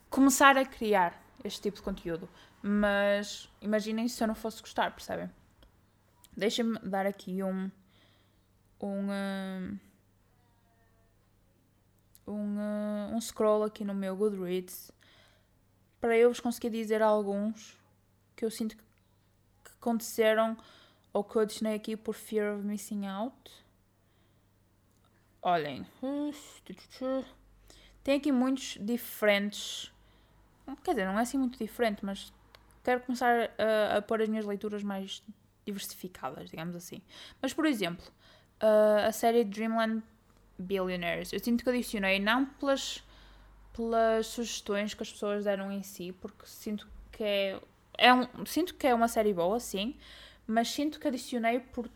começar 0.09 0.57
a 0.57 0.65
criar 0.65 1.23
este 1.45 1.61
tipo 1.61 1.77
de 1.77 1.83
conteúdo. 1.83 2.27
Mas 2.63 3.51
imaginem 3.61 4.09
se 4.09 4.25
eu 4.25 4.29
não 4.29 4.35
fosse 4.35 4.63
gostar, 4.63 4.93
percebem? 4.93 5.29
Deixa-me 6.37 6.79
dar 6.81 7.07
aqui 7.07 7.43
um. 7.43 7.71
Um. 8.81 9.09
Uh, 9.09 9.79
um, 12.27 12.59
uh, 12.59 13.15
um 13.15 13.21
scroll 13.21 13.65
aqui 13.65 13.85
no 13.85 13.95
meu 13.95 14.17
Goodreads 14.17 14.93
para 16.03 16.19
eu 16.19 16.29
vos 16.29 16.41
conseguir 16.41 16.71
dizer 16.71 17.01
alguns 17.01 17.79
que 18.35 18.45
eu 18.45 18.51
sinto 18.51 18.77
que, 18.77 18.83
aconteceram 19.81 20.57
ou 21.13 21.23
que 21.23 21.37
eu 21.37 21.43
adicionei 21.43 21.77
aqui 21.77 21.97
por 21.97 22.15
fear 22.15 22.57
of 22.57 22.67
missing 22.67 23.07
out. 23.07 23.53
Olhem, 25.41 25.87
tem 28.03 28.17
aqui 28.17 28.33
muitos 28.33 28.79
diferentes. 28.81 29.93
Quer 30.85 30.91
dizer, 30.91 31.07
não 31.07 31.19
é 31.19 31.23
assim 31.23 31.39
muito 31.39 31.57
diferente, 31.59 32.05
mas 32.05 32.33
quero 32.83 33.01
começar 33.03 33.51
a, 33.59 33.99
a 33.99 34.03
pôr 34.03 34.23
as 34.23 34.29
minhas 34.29 34.45
leituras 34.45 34.83
mais 34.83 35.23
diversificadas, 35.65 36.51
digamos 36.51 36.75
assim. 36.75 37.01
Mas, 37.41 37.53
por 37.53 37.67
exemplo, 37.67 38.05
uh, 38.63 39.07
a 39.07 39.13
série 39.13 39.45
Dreamland 39.45 40.03
Billionaires, 40.59 41.33
eu 41.33 41.39
sinto 41.39 41.65
que 41.65 41.71
adicionei 41.71 42.19
não 42.19 42.47
pelas, 42.47 43.03
pelas 43.73 44.27
sugestões 44.27 44.95
que 44.95 45.03
as 45.03 45.13
pessoas 45.13 45.45
deram 45.45 45.71
em 45.71 45.83
si, 45.83 46.13
porque 46.21 46.47
sinto 46.47 46.89
que 47.11 47.25
é, 47.25 47.61
é 47.99 48.15
um, 48.15 48.47
sinto 48.47 48.75
que 48.75 48.87
é 48.87 48.95
uma 48.95 49.09
série 49.09 49.33
boa, 49.33 49.59
sim, 49.61 49.97
mas 50.47 50.69
sinto 50.69 50.99
que 50.99 51.09
adicionei 51.09 51.61
por 51.61 51.89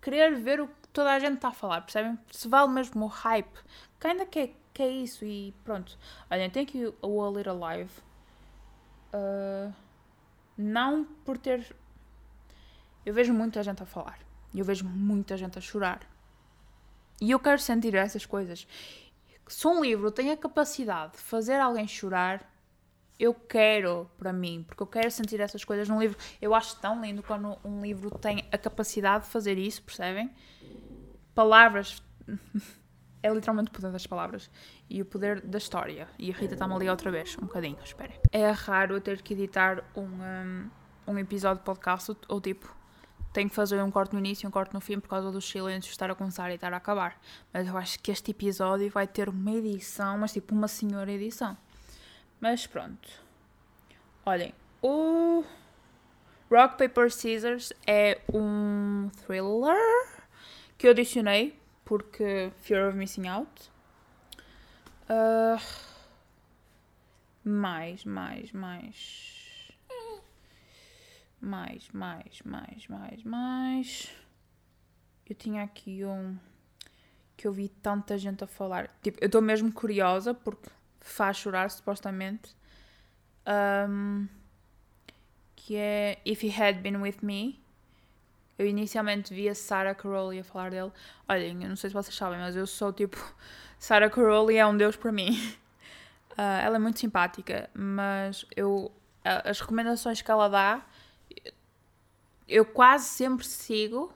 querer 0.00 0.34
ver 0.34 0.60
o 0.60 0.68
que 0.68 0.88
toda 0.92 1.12
a 1.12 1.18
gente 1.18 1.36
está 1.36 1.48
a 1.48 1.52
falar, 1.52 1.80
percebem? 1.82 2.18
Se 2.30 2.48
vale 2.48 2.70
mesmo 2.72 3.04
o 3.04 3.08
hype, 3.08 3.58
que 4.00 4.06
ainda 4.06 4.26
que 4.26 4.38
é, 4.38 4.50
que 4.74 4.82
é 4.82 4.88
isso 4.88 5.24
e 5.24 5.54
pronto. 5.64 5.96
Olhem, 6.30 6.50
tem 6.50 6.64
aqui 6.64 6.92
o 7.00 7.22
A 7.24 7.30
Little 7.30 7.58
Live. 7.58 7.92
Uh, 9.14 9.72
não 10.56 11.04
por 11.24 11.38
ter. 11.38 11.74
Eu 13.04 13.14
vejo 13.14 13.32
muita 13.32 13.62
gente 13.62 13.82
a 13.82 13.86
falar. 13.86 14.18
E 14.54 14.58
eu 14.58 14.64
vejo 14.64 14.84
muita 14.84 15.36
gente 15.36 15.58
a 15.58 15.60
chorar. 15.60 16.00
E 17.20 17.30
eu 17.30 17.38
quero 17.38 17.58
sentir 17.58 17.94
essas 17.94 18.26
coisas. 18.26 18.66
Se 19.46 19.66
um 19.66 19.82
livro 19.82 20.10
tem 20.10 20.30
a 20.30 20.36
capacidade 20.36 21.12
de 21.12 21.18
fazer 21.18 21.60
alguém 21.60 21.86
chorar, 21.86 22.48
eu 23.18 23.34
quero 23.34 24.10
para 24.18 24.32
mim, 24.32 24.64
porque 24.66 24.82
eu 24.82 24.86
quero 24.86 25.10
sentir 25.10 25.40
essas 25.40 25.64
coisas 25.64 25.88
num 25.88 26.00
livro. 26.00 26.18
Eu 26.40 26.54
acho 26.54 26.78
tão 26.80 27.00
lindo 27.00 27.22
quando 27.22 27.56
um 27.64 27.80
livro 27.80 28.10
tem 28.10 28.44
a 28.50 28.58
capacidade 28.58 29.24
de 29.24 29.30
fazer 29.30 29.58
isso, 29.58 29.82
percebem? 29.82 30.30
Palavras. 31.34 32.02
é 33.22 33.32
literalmente 33.32 33.70
o 33.70 33.72
poder 33.72 33.92
das 33.92 34.06
palavras 34.06 34.50
e 34.90 35.00
o 35.00 35.04
poder 35.04 35.40
da 35.40 35.58
história. 35.58 36.08
E 36.18 36.30
a 36.30 36.34
Rita 36.34 36.54
está-me 36.54 36.74
ali 36.74 36.90
outra 36.90 37.10
vez, 37.10 37.36
um 37.38 37.46
bocadinho, 37.46 37.78
esperem. 37.84 38.18
É 38.32 38.50
raro 38.50 38.96
eu 38.96 39.00
ter 39.00 39.22
que 39.22 39.34
editar 39.34 39.84
um, 39.94 40.02
um, 40.02 40.70
um 41.06 41.18
episódio 41.18 41.58
de 41.58 41.64
podcast 41.64 42.10
ou, 42.10 42.16
ou 42.28 42.40
tipo 42.40 42.81
tenho 43.32 43.48
que 43.48 43.54
fazer 43.54 43.82
um 43.82 43.90
corte 43.90 44.12
no 44.12 44.18
início 44.18 44.46
e 44.46 44.48
um 44.48 44.50
corte 44.50 44.74
no 44.74 44.80
fim 44.80 45.00
por 45.00 45.08
causa 45.08 45.30
dos 45.30 45.48
silêncios 45.48 45.92
estar 45.92 46.10
a 46.10 46.14
começar 46.14 46.50
e 46.50 46.54
estar 46.54 46.72
a 46.72 46.76
acabar. 46.76 47.20
Mas 47.52 47.66
eu 47.66 47.76
acho 47.76 47.98
que 47.98 48.10
este 48.10 48.30
episódio 48.30 48.90
vai 48.90 49.06
ter 49.06 49.28
uma 49.28 49.52
edição, 49.52 50.18
mas 50.18 50.32
tipo 50.32 50.54
uma 50.54 50.68
senhora 50.68 51.10
edição. 51.10 51.56
Mas 52.40 52.66
pronto. 52.66 53.08
Olhem, 54.26 54.52
o 54.82 55.44
Rock 56.50 56.76
Paper 56.76 57.10
Scissors 57.10 57.72
é 57.86 58.20
um 58.32 59.10
thriller 59.26 60.22
que 60.76 60.86
eu 60.86 60.90
adicionei 60.90 61.58
porque 61.84 62.52
Fear 62.60 62.88
of 62.88 62.96
Missing 62.96 63.28
Out. 63.28 63.70
Uh, 65.08 65.60
mais, 67.44 68.04
mais, 68.04 68.52
mais. 68.52 69.41
Mais, 71.42 71.88
mais, 71.92 72.40
mais, 72.44 72.86
mais, 72.86 73.24
mais. 73.24 74.10
Eu 75.28 75.34
tinha 75.34 75.64
aqui 75.64 76.04
um 76.04 76.38
que 77.36 77.48
eu 77.48 77.52
vi 77.52 77.68
tanta 77.68 78.16
gente 78.16 78.44
a 78.44 78.46
falar. 78.46 78.88
Tipo, 79.02 79.18
eu 79.20 79.26
estou 79.26 79.42
mesmo 79.42 79.72
curiosa 79.72 80.32
porque 80.32 80.70
faz 81.00 81.38
chorar, 81.38 81.68
supostamente. 81.68 82.54
Um, 83.88 84.28
que 85.56 85.74
é 85.74 86.20
If 86.24 86.44
He 86.44 86.62
Had 86.62 86.74
Been 86.74 86.98
With 86.98 87.16
Me. 87.22 87.60
Eu 88.56 88.64
inicialmente 88.64 89.34
vi 89.34 89.48
a 89.48 89.54
Sarah 89.56 89.96
Caroli 89.96 90.38
a 90.38 90.44
falar 90.44 90.70
dele. 90.70 90.92
Olhem, 91.28 91.64
eu 91.64 91.68
não 91.70 91.76
sei 91.76 91.90
se 91.90 91.94
vocês 91.94 92.14
sabem, 92.14 92.38
mas 92.38 92.54
eu 92.54 92.68
sou 92.68 92.92
tipo. 92.92 93.16
Sarah 93.80 94.08
Caroli 94.10 94.58
é 94.58 94.64
um 94.64 94.76
deus 94.76 94.94
para 94.94 95.10
mim. 95.10 95.36
Uh, 96.32 96.38
ela 96.62 96.76
é 96.76 96.78
muito 96.78 97.00
simpática, 97.00 97.68
mas 97.74 98.46
eu. 98.54 98.92
As 99.24 99.60
recomendações 99.60 100.22
que 100.22 100.30
ela 100.30 100.48
dá 100.48 100.86
eu 102.48 102.64
quase 102.64 103.06
sempre 103.06 103.46
sigo, 103.46 104.12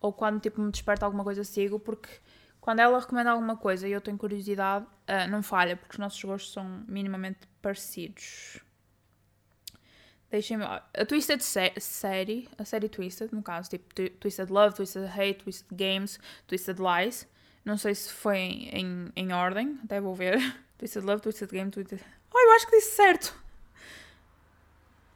ou 0.00 0.12
quando 0.12 0.40
tipo, 0.40 0.60
me 0.60 0.70
desperta 0.70 1.04
alguma 1.04 1.24
coisa, 1.24 1.44
sigo, 1.44 1.78
porque 1.78 2.08
quando 2.60 2.80
ela 2.80 2.98
recomenda 2.98 3.30
alguma 3.30 3.56
coisa 3.56 3.88
e 3.88 3.92
eu 3.92 4.00
tenho 4.00 4.18
curiosidade, 4.18 4.84
uh, 4.84 5.30
não 5.30 5.42
falha, 5.42 5.76
porque 5.76 5.92
os 5.94 5.98
nossos 5.98 6.22
gostos 6.22 6.52
são 6.52 6.84
minimamente 6.86 7.40
parecidos. 7.62 8.60
Deixem-me. 10.30 10.64
A 10.64 11.04
Twisted 11.06 11.42
série, 11.42 12.48
a 12.56 12.64
série 12.64 12.88
Twisted, 12.88 13.32
no 13.32 13.42
caso, 13.42 13.68
tipo 13.68 13.92
Twisted 14.20 14.48
Love, 14.48 14.76
Twisted 14.76 15.04
Hate, 15.06 15.42
Twisted 15.42 15.76
Games, 15.76 16.20
Twisted 16.46 16.78
Lies. 16.78 17.26
Não 17.64 17.76
sei 17.76 17.94
se 17.94 18.12
foi 18.12 18.38
em, 18.38 19.10
em 19.16 19.32
ordem, 19.32 19.78
até 19.84 20.00
vou 20.00 20.14
ver. 20.14 20.38
Twisted 20.78 21.04
Love, 21.04 21.22
Twisted 21.22 21.50
Game, 21.50 21.70
Twisted. 21.70 22.00
Oh, 22.32 22.38
eu 22.38 22.52
acho 22.52 22.66
que 22.66 22.76
disse 22.76 22.94
certo! 22.94 23.34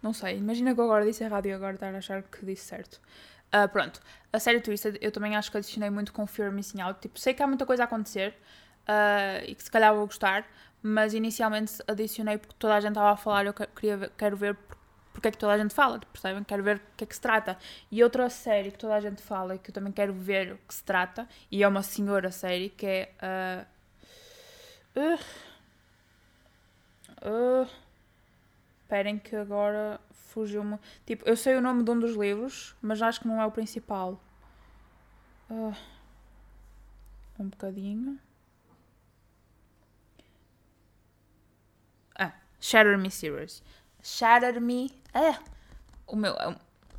Não 0.05 0.13
sei, 0.13 0.37
imagina 0.37 0.75
que 0.75 0.81
eu 0.81 0.85
agora 0.85 1.07
disse 1.07 1.25
errado 1.25 1.47
e 1.47 1.53
agora 1.53 1.77
estar 1.77 1.95
a 1.95 1.97
achar 1.97 2.23
que 2.25 2.45
disse 2.45 2.67
certo. 2.67 3.01
Uh, 3.47 3.67
pronto, 3.71 4.03
a 4.31 4.39
série 4.39 4.61
Twisted 4.61 4.99
eu 5.01 5.11
também 5.11 5.35
acho 5.35 5.51
que 5.51 5.57
adicionei 5.57 5.89
muito 5.89 6.13
com 6.13 6.27
Fear 6.27 6.53
Missing 6.53 6.83
Out. 6.83 7.01
Tipo, 7.01 7.19
sei 7.19 7.33
que 7.33 7.43
há 7.43 7.47
muita 7.47 7.65
coisa 7.65 7.85
a 7.85 7.87
acontecer 7.87 8.35
uh, 8.87 9.43
e 9.49 9.55
que 9.55 9.65
se 9.65 9.71
calhar 9.71 9.95
vou 9.95 10.05
gostar, 10.05 10.47
mas 10.83 11.15
inicialmente 11.15 11.83
adicionei 11.89 12.37
porque 12.37 12.55
toda 12.59 12.75
a 12.75 12.81
gente 12.81 12.91
estava 12.91 13.13
a 13.13 13.17
falar 13.17 13.47
eu 13.47 13.55
queria 13.55 13.97
ver, 13.97 14.11
quero 14.11 14.37
ver 14.37 14.59
porque 15.15 15.29
é 15.29 15.31
que 15.31 15.39
toda 15.39 15.55
a 15.55 15.59
gente 15.59 15.73
fala, 15.73 15.99
percebem? 16.13 16.45
Quero 16.45 16.63
ver 16.63 16.77
o 16.77 16.81
que 16.99 17.05
é 17.05 17.07
que 17.07 17.15
se 17.15 17.23
trata. 17.23 17.57
E 17.91 18.05
outra 18.05 18.29
série 18.29 18.73
que 18.73 18.79
toda 18.79 18.97
a 18.97 19.01
gente 19.01 19.23
fala 19.23 19.55
e 19.55 19.59
que 19.59 19.71
eu 19.71 19.75
também 19.75 19.93
quero 19.93 20.13
ver 20.13 20.53
o 20.53 20.59
que 20.69 20.75
se 20.75 20.85
trata, 20.85 21.27
e 21.51 21.63
é 21.63 21.69
uma 21.69 21.83
senhora 21.83 22.31
série, 22.31 22.69
que 22.69 22.87
é. 22.87 23.65
Uh, 24.97 25.01
uh, 25.01 25.19
uh, 27.63 27.84
Esperem 28.85 29.19
que 29.19 29.35
agora 29.35 29.99
fugiu-me. 30.13 30.79
Tipo, 31.07 31.27
eu 31.27 31.35
sei 31.37 31.57
o 31.57 31.61
nome 31.61 31.83
de 31.83 31.91
um 31.91 31.99
dos 31.99 32.15
livros, 32.15 32.77
mas 32.83 33.01
acho 33.01 33.21
que 33.21 33.27
não 33.27 33.41
é 33.41 33.47
o 33.47 33.51
principal. 33.51 34.21
Uh, 35.51 35.75
um 37.39 37.49
bocadinho. 37.49 38.21
Ah, 42.15 42.35
Shatter 42.61 42.99
Me 42.99 43.11
Series. 43.11 43.63
Shatter 44.03 44.61
Me. 44.61 44.91
Ah, 45.15 45.43
o 46.07 46.15
meu, 46.15 46.35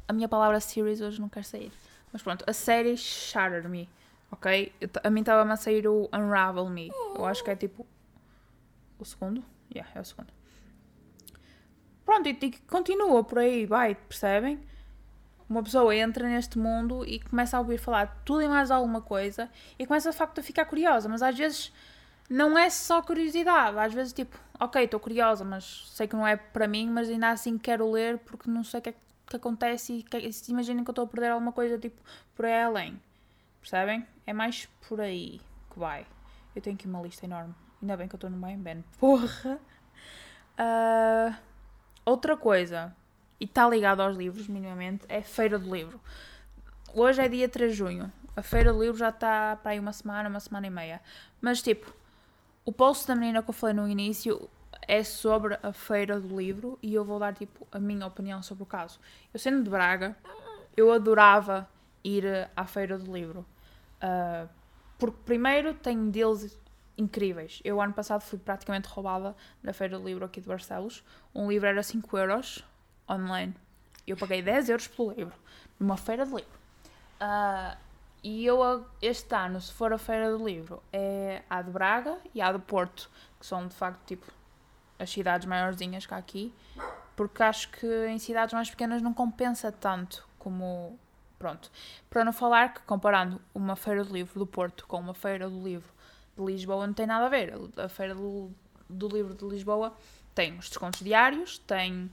a 0.07 0.13
minha 0.13 0.27
palavra 0.27 0.59
series 0.59 1.01
hoje 1.01 1.21
não 1.21 1.29
quer 1.29 1.45
sair. 1.45 1.71
Mas 2.11 2.23
pronto, 2.23 2.43
a 2.47 2.53
série 2.53 2.97
Shatter 2.97 3.69
Me. 3.69 3.87
Ok? 4.31 4.73
a 5.03 5.09
mim 5.11 5.19
estava-me 5.19 5.51
a 5.51 5.55
sair 5.55 5.87
o 5.87 6.09
Unravel 6.11 6.67
Me. 6.67 6.89
Eu 7.15 7.25
acho 7.25 7.43
que 7.43 7.51
é 7.51 7.55
tipo. 7.55 7.85
O 8.97 9.05
segundo? 9.05 9.45
Yeah, 9.71 9.91
é 9.93 10.01
o 10.01 10.03
segundo. 10.03 10.34
Pronto, 12.05 12.29
e, 12.29 12.37
e 12.39 12.51
continua 12.67 13.23
por 13.23 13.39
aí, 13.39 13.65
vai, 13.65 13.95
percebem? 13.95 14.59
Uma 15.49 15.63
pessoa 15.63 15.95
entra 15.95 16.27
neste 16.27 16.57
mundo 16.57 17.03
e 17.05 17.19
começa 17.19 17.57
a 17.57 17.59
ouvir 17.59 17.77
falar 17.77 18.21
tudo 18.23 18.41
e 18.43 18.47
mais 18.47 18.71
alguma 18.71 19.01
coisa 19.01 19.49
e 19.77 19.85
começa 19.85 20.11
de 20.11 20.17
facto 20.17 20.39
a 20.39 20.43
ficar 20.43 20.65
curiosa, 20.65 21.09
mas 21.09 21.21
às 21.21 21.37
vezes 21.37 21.73
não 22.29 22.57
é 22.57 22.69
só 22.69 23.01
curiosidade, 23.01 23.77
às 23.77 23.93
vezes 23.93 24.13
tipo, 24.13 24.39
ok, 24.59 24.83
estou 24.83 24.99
curiosa, 24.99 25.43
mas 25.43 25.87
sei 25.91 26.07
que 26.07 26.15
não 26.15 26.25
é 26.25 26.35
para 26.35 26.67
mim, 26.67 26.89
mas 26.89 27.09
ainda 27.09 27.29
assim 27.29 27.57
quero 27.57 27.89
ler 27.91 28.17
porque 28.19 28.49
não 28.49 28.63
sei 28.63 28.79
o 28.79 28.83
que 28.83 28.89
é 28.89 28.93
que 29.27 29.35
acontece 29.35 29.93
e 29.93 30.03
que, 30.03 30.31
se 30.31 30.51
imaginem 30.51 30.83
que 30.83 30.89
eu 30.89 30.93
estou 30.93 31.05
a 31.05 31.07
perder 31.07 31.31
alguma 31.31 31.51
coisa 31.51 31.77
tipo 31.77 31.99
por 32.35 32.45
aí 32.45 32.61
além. 32.61 33.01
Percebem? 33.59 34.05
É 34.25 34.33
mais 34.33 34.67
por 34.87 35.01
aí 35.01 35.41
que 35.71 35.79
vai. 35.79 36.05
Eu 36.55 36.61
tenho 36.61 36.75
aqui 36.75 36.87
uma 36.87 37.01
lista 37.01 37.25
enorme. 37.25 37.53
Ainda 37.81 37.97
bem 37.97 38.07
que 38.07 38.15
eu 38.15 38.17
estou 38.17 38.29
no 38.29 38.37
meio 38.37 38.57
Ben. 38.57 38.83
Porra! 38.99 39.59
Uh... 40.59 41.54
Outra 42.05 42.37
coisa, 42.37 42.95
e 43.39 43.45
está 43.45 43.67
ligado 43.67 43.99
aos 43.99 44.15
livros, 44.15 44.47
minimamente, 44.47 45.03
é 45.09 45.23
Feira 45.23 45.57
do 45.57 45.73
Livro. 45.73 45.99
Hoje 46.93 47.19
é 47.19 47.27
dia 47.27 47.49
3 47.49 47.71
de 47.71 47.77
junho. 47.77 48.13
A 48.35 48.43
Feira 48.43 48.71
do 48.71 48.79
Livro 48.79 48.95
já 48.95 49.09
está 49.09 49.55
para 49.55 49.71
aí 49.71 49.79
uma 49.79 49.91
semana, 49.91 50.29
uma 50.29 50.39
semana 50.39 50.67
e 50.67 50.69
meia. 50.69 51.01
Mas, 51.41 51.63
tipo, 51.63 51.91
o 52.63 52.71
post 52.71 53.07
da 53.07 53.15
menina 53.15 53.41
que 53.41 53.49
eu 53.49 53.53
falei 53.55 53.75
no 53.75 53.87
início 53.87 54.47
é 54.87 55.03
sobre 55.03 55.57
a 55.63 55.73
Feira 55.73 56.19
do 56.19 56.39
Livro 56.39 56.77
e 56.79 56.93
eu 56.93 57.03
vou 57.03 57.17
dar, 57.17 57.33
tipo, 57.33 57.67
a 57.71 57.79
minha 57.79 58.05
opinião 58.05 58.43
sobre 58.43 58.61
o 58.61 58.67
caso. 58.67 58.99
Eu 59.33 59.39
sendo 59.39 59.63
de 59.63 59.69
Braga, 59.71 60.15
eu 60.77 60.91
adorava 60.91 61.67
ir 62.03 62.47
à 62.55 62.67
Feira 62.67 62.99
do 62.99 63.11
Livro. 63.11 63.43
Uh, 63.97 64.47
porque, 64.99 65.17
primeiro, 65.25 65.73
tem 65.73 66.11
deles 66.11 66.55
incríveis. 66.97 67.61
Eu, 67.63 67.81
ano 67.81 67.93
passado, 67.93 68.21
fui 68.21 68.39
praticamente 68.39 68.87
roubada 68.87 69.35
na 69.61 69.73
Feira 69.73 69.97
do 69.97 70.05
Livro 70.05 70.25
aqui 70.25 70.41
de 70.41 70.47
Barcelos. 70.47 71.03
Um 71.33 71.49
livro 71.49 71.67
era 71.67 71.83
5 71.83 72.17
euros 72.17 72.63
online. 73.09 73.53
Eu 74.05 74.15
paguei 74.15 74.41
10 74.41 74.69
euros 74.69 74.87
pelo 74.87 75.11
livro, 75.11 75.35
numa 75.79 75.97
feira 75.97 76.25
de 76.25 76.31
livro. 76.31 76.59
Uh, 77.19 77.77
e 78.23 78.45
eu, 78.45 78.83
este 79.01 79.35
ano, 79.35 79.61
se 79.61 79.71
for 79.71 79.93
a 79.93 79.97
Feira 79.97 80.35
do 80.35 80.43
Livro, 80.43 80.81
é 80.91 81.43
a 81.47 81.61
de 81.61 81.69
Braga 81.69 82.17
e 82.33 82.41
a 82.41 82.51
do 82.51 82.59
Porto, 82.59 83.07
que 83.39 83.45
são 83.45 83.67
de 83.67 83.75
facto 83.75 84.03
tipo 84.05 84.25
as 84.97 85.11
cidades 85.11 85.45
maiorzinhas 85.45 86.07
há 86.09 86.17
aqui, 86.17 86.53
porque 87.15 87.43
acho 87.43 87.69
que 87.69 88.07
em 88.07 88.17
cidades 88.17 88.53
mais 88.53 88.69
pequenas 88.69 89.01
não 89.01 89.13
compensa 89.13 89.71
tanto 89.71 90.27
como. 90.39 90.97
Pronto. 91.37 91.69
Para 92.09 92.23
não 92.23 92.33
falar 92.33 92.73
que 92.73 92.81
comparando 92.81 93.39
uma 93.53 93.75
Feira 93.75 94.03
do 94.03 94.11
Livro 94.11 94.39
do 94.39 94.47
Porto 94.47 94.87
com 94.87 94.99
uma 94.99 95.13
Feira 95.13 95.47
do 95.49 95.61
Livro 95.61 95.93
de 96.37 96.43
Lisboa 96.43 96.85
não 96.85 96.93
tem 96.93 97.05
nada 97.05 97.25
a 97.25 97.29
ver. 97.29 97.53
A 97.77 97.87
Feira 97.89 98.15
do, 98.15 98.51
do 98.89 99.07
Livro 99.07 99.33
de 99.33 99.45
Lisboa 99.45 99.95
tem 100.33 100.57
os 100.57 100.69
descontos 100.69 101.01
diários, 101.01 101.57
tem 101.59 102.11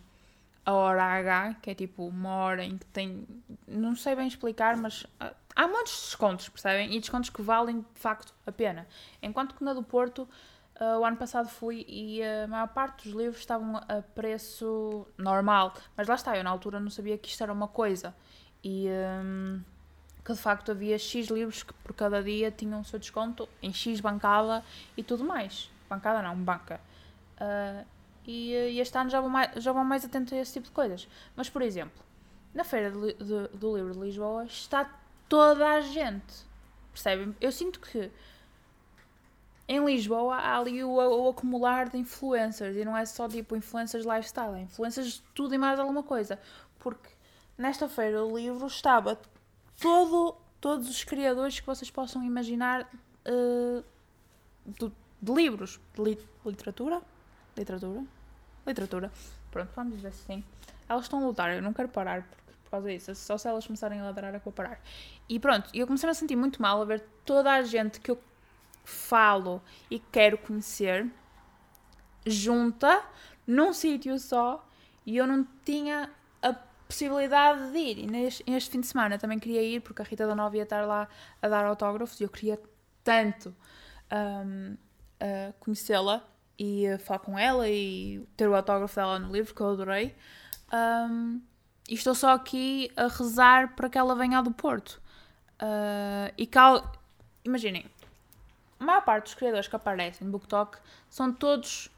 a 0.64 0.72
hora 0.72 1.02
H, 1.02 1.54
que 1.60 1.70
é 1.70 1.74
tipo 1.74 2.06
uma 2.06 2.36
hora 2.36 2.64
em 2.64 2.78
que 2.78 2.86
tem. 2.86 3.26
Não 3.66 3.96
sei 3.96 4.14
bem 4.14 4.28
explicar, 4.28 4.76
mas 4.76 5.06
ah, 5.18 5.32
há 5.56 5.66
muitos 5.66 5.92
descontos, 5.92 6.48
percebem? 6.48 6.94
E 6.94 7.00
descontos 7.00 7.30
que 7.30 7.42
valem 7.42 7.80
de 7.80 8.00
facto 8.00 8.32
a 8.46 8.52
pena. 8.52 8.86
Enquanto 9.20 9.54
que 9.54 9.64
na 9.64 9.74
do 9.74 9.82
Porto 9.82 10.28
Uh, 10.80 10.98
o 10.98 11.04
ano 11.04 11.16
passado 11.16 11.48
fui 11.48 11.84
e 11.86 12.20
a 12.24 12.48
maior 12.48 12.66
parte 12.68 13.04
dos 13.04 13.16
livros 13.16 13.38
estavam 13.38 13.76
a 13.76 14.02
preço 14.14 15.06
normal. 15.16 15.74
Mas 15.96 16.08
lá 16.08 16.14
está, 16.14 16.36
eu 16.36 16.42
na 16.42 16.50
altura 16.50 16.80
não 16.80 16.90
sabia 16.90 17.16
que 17.16 17.28
isto 17.28 17.40
era 17.40 17.52
uma 17.52 17.68
coisa. 17.68 18.12
E 18.64 18.88
um, 18.88 19.60
que 20.24 20.32
de 20.32 20.38
facto 20.38 20.70
havia 20.70 20.98
X 20.98 21.28
livros 21.28 21.62
que 21.62 21.72
por 21.74 21.92
cada 21.94 22.22
dia 22.22 22.50
tinham 22.50 22.80
o 22.80 22.84
seu 22.84 22.98
desconto 22.98 23.48
em 23.60 23.72
X 23.72 24.00
bancada 24.00 24.64
e 24.96 25.02
tudo 25.02 25.24
mais. 25.24 25.70
Bancada 25.88 26.22
não, 26.22 26.36
banca. 26.36 26.80
Uh, 27.40 27.84
e, 28.24 28.52
e, 28.52 28.80
este 28.80 28.96
ano 28.96 29.10
já 29.10 29.20
vou, 29.20 29.28
mais, 29.28 29.62
já 29.62 29.72
vou 29.72 29.84
mais 29.84 30.04
atento 30.04 30.34
a 30.34 30.38
esse 30.38 30.52
tipo 30.52 30.66
de 30.66 30.72
coisas. 30.72 31.08
Mas, 31.34 31.50
por 31.50 31.60
exemplo, 31.60 32.02
na 32.54 32.62
Feira 32.64 32.90
de, 32.90 33.14
de, 33.14 33.48
do 33.56 33.76
Livro 33.76 33.94
de 33.94 33.98
Lisboa 33.98 34.44
está 34.44 34.88
toda 35.28 35.68
a 35.68 35.80
gente. 35.80 36.46
Percebem? 36.92 37.34
Eu 37.40 37.50
sinto 37.50 37.80
que 37.80 38.10
em 39.66 39.84
Lisboa 39.84 40.36
há 40.36 40.58
ali 40.58 40.84
o, 40.84 40.90
o, 40.90 41.28
acumular 41.30 41.88
de 41.88 41.96
influencers 41.96 42.76
e 42.76 42.84
não 42.84 42.96
é 42.96 43.06
só 43.06 43.28
tipo 43.28 43.56
influencers 43.56 44.04
lifestyle, 44.04 44.54
é 44.54 44.60
influencers 44.60 45.14
de 45.14 45.22
tudo 45.34 45.54
e 45.54 45.58
mais 45.58 45.80
alguma 45.80 46.02
coisa. 46.02 46.38
Porque 46.78 47.08
nesta 47.56 47.88
feira 47.88 48.18
do 48.18 48.36
livro 48.36 48.66
estava 48.66 49.18
todo, 49.82 50.36
todos 50.60 50.88
os 50.88 51.02
criadores 51.02 51.58
que 51.58 51.66
vocês 51.66 51.90
possam 51.90 52.22
imaginar 52.22 52.88
uh, 53.26 53.84
de, 54.64 54.92
de, 55.20 55.32
livros, 55.32 55.80
de 55.94 56.02
li, 56.02 56.18
literatura, 56.46 57.02
literatura, 57.56 58.04
literatura. 58.64 59.12
Pronto, 59.50 59.70
vamos 59.74 59.96
dizer 59.96 60.08
assim. 60.08 60.44
Elas 60.88 61.04
estão 61.04 61.18
a 61.18 61.26
lutar, 61.26 61.52
eu 61.52 61.60
não 61.60 61.72
quero 61.72 61.88
parar 61.88 62.22
porque, 62.22 62.52
por 62.64 62.70
causa 62.70 62.88
disso. 62.88 63.14
Só 63.16 63.36
se 63.36 63.48
elas 63.48 63.66
começarem 63.66 64.00
a 64.00 64.04
ladrar 64.04 64.32
é 64.32 64.38
que 64.38 64.44
vou 64.44 64.52
parar. 64.52 64.80
E 65.28 65.40
pronto, 65.40 65.68
eu 65.74 65.86
comecei 65.86 66.08
a 66.08 66.14
sentir 66.14 66.36
muito 66.36 66.62
mal 66.62 66.80
a 66.80 66.84
ver 66.84 67.04
toda 67.24 67.52
a 67.52 67.62
gente 67.62 68.00
que 68.00 68.12
eu 68.12 68.18
falo 68.84 69.60
e 69.90 69.98
quero 69.98 70.38
conhecer 70.38 71.10
junta 72.24 73.04
num 73.46 73.72
sítio 73.72 74.16
só 74.18 74.64
e 75.04 75.16
eu 75.16 75.26
não 75.26 75.44
tinha 75.64 76.08
possibilidade 76.92 77.72
de 77.72 77.78
ir. 77.78 77.98
E 77.98 78.06
neste, 78.06 78.48
neste, 78.48 78.70
fim 78.70 78.80
de 78.80 78.86
semana 78.86 79.18
também 79.18 79.38
queria 79.38 79.62
ir 79.62 79.80
porque 79.80 80.02
a 80.02 80.04
Rita 80.04 80.26
da 80.26 80.34
Nova 80.34 80.54
ia 80.56 80.62
estar 80.62 80.86
lá 80.86 81.08
a 81.40 81.48
dar 81.48 81.64
autógrafos 81.64 82.20
e 82.20 82.24
eu 82.24 82.28
queria 82.28 82.60
tanto 83.02 83.54
um, 84.12 84.74
uh, 84.74 85.52
conhecê-la 85.58 86.22
e 86.58 86.84
falar 86.98 87.20
com 87.20 87.38
ela 87.38 87.68
e 87.68 88.22
ter 88.36 88.46
o 88.46 88.54
autógrafo 88.54 88.94
dela 88.94 89.18
no 89.18 89.32
livro 89.32 89.54
que 89.54 89.60
eu 89.60 89.70
adorei. 89.70 90.14
Um, 90.72 91.40
e 91.88 91.94
estou 91.94 92.14
só 92.14 92.34
aqui 92.34 92.92
a 92.94 93.08
rezar 93.08 93.74
para 93.74 93.88
que 93.88 93.96
ela 93.96 94.14
venha 94.14 94.42
do 94.42 94.52
Porto. 94.52 95.00
Uh, 95.54 96.32
e 96.36 96.46
cal... 96.46 96.92
imaginem, 97.44 97.86
a 98.78 98.84
maior 98.84 99.02
parte 99.02 99.24
dos 99.24 99.34
criadores 99.34 99.66
que 99.66 99.74
aparecem 99.74 100.26
no 100.26 100.32
BookTok 100.32 100.78
são 101.08 101.32
todos 101.32 101.88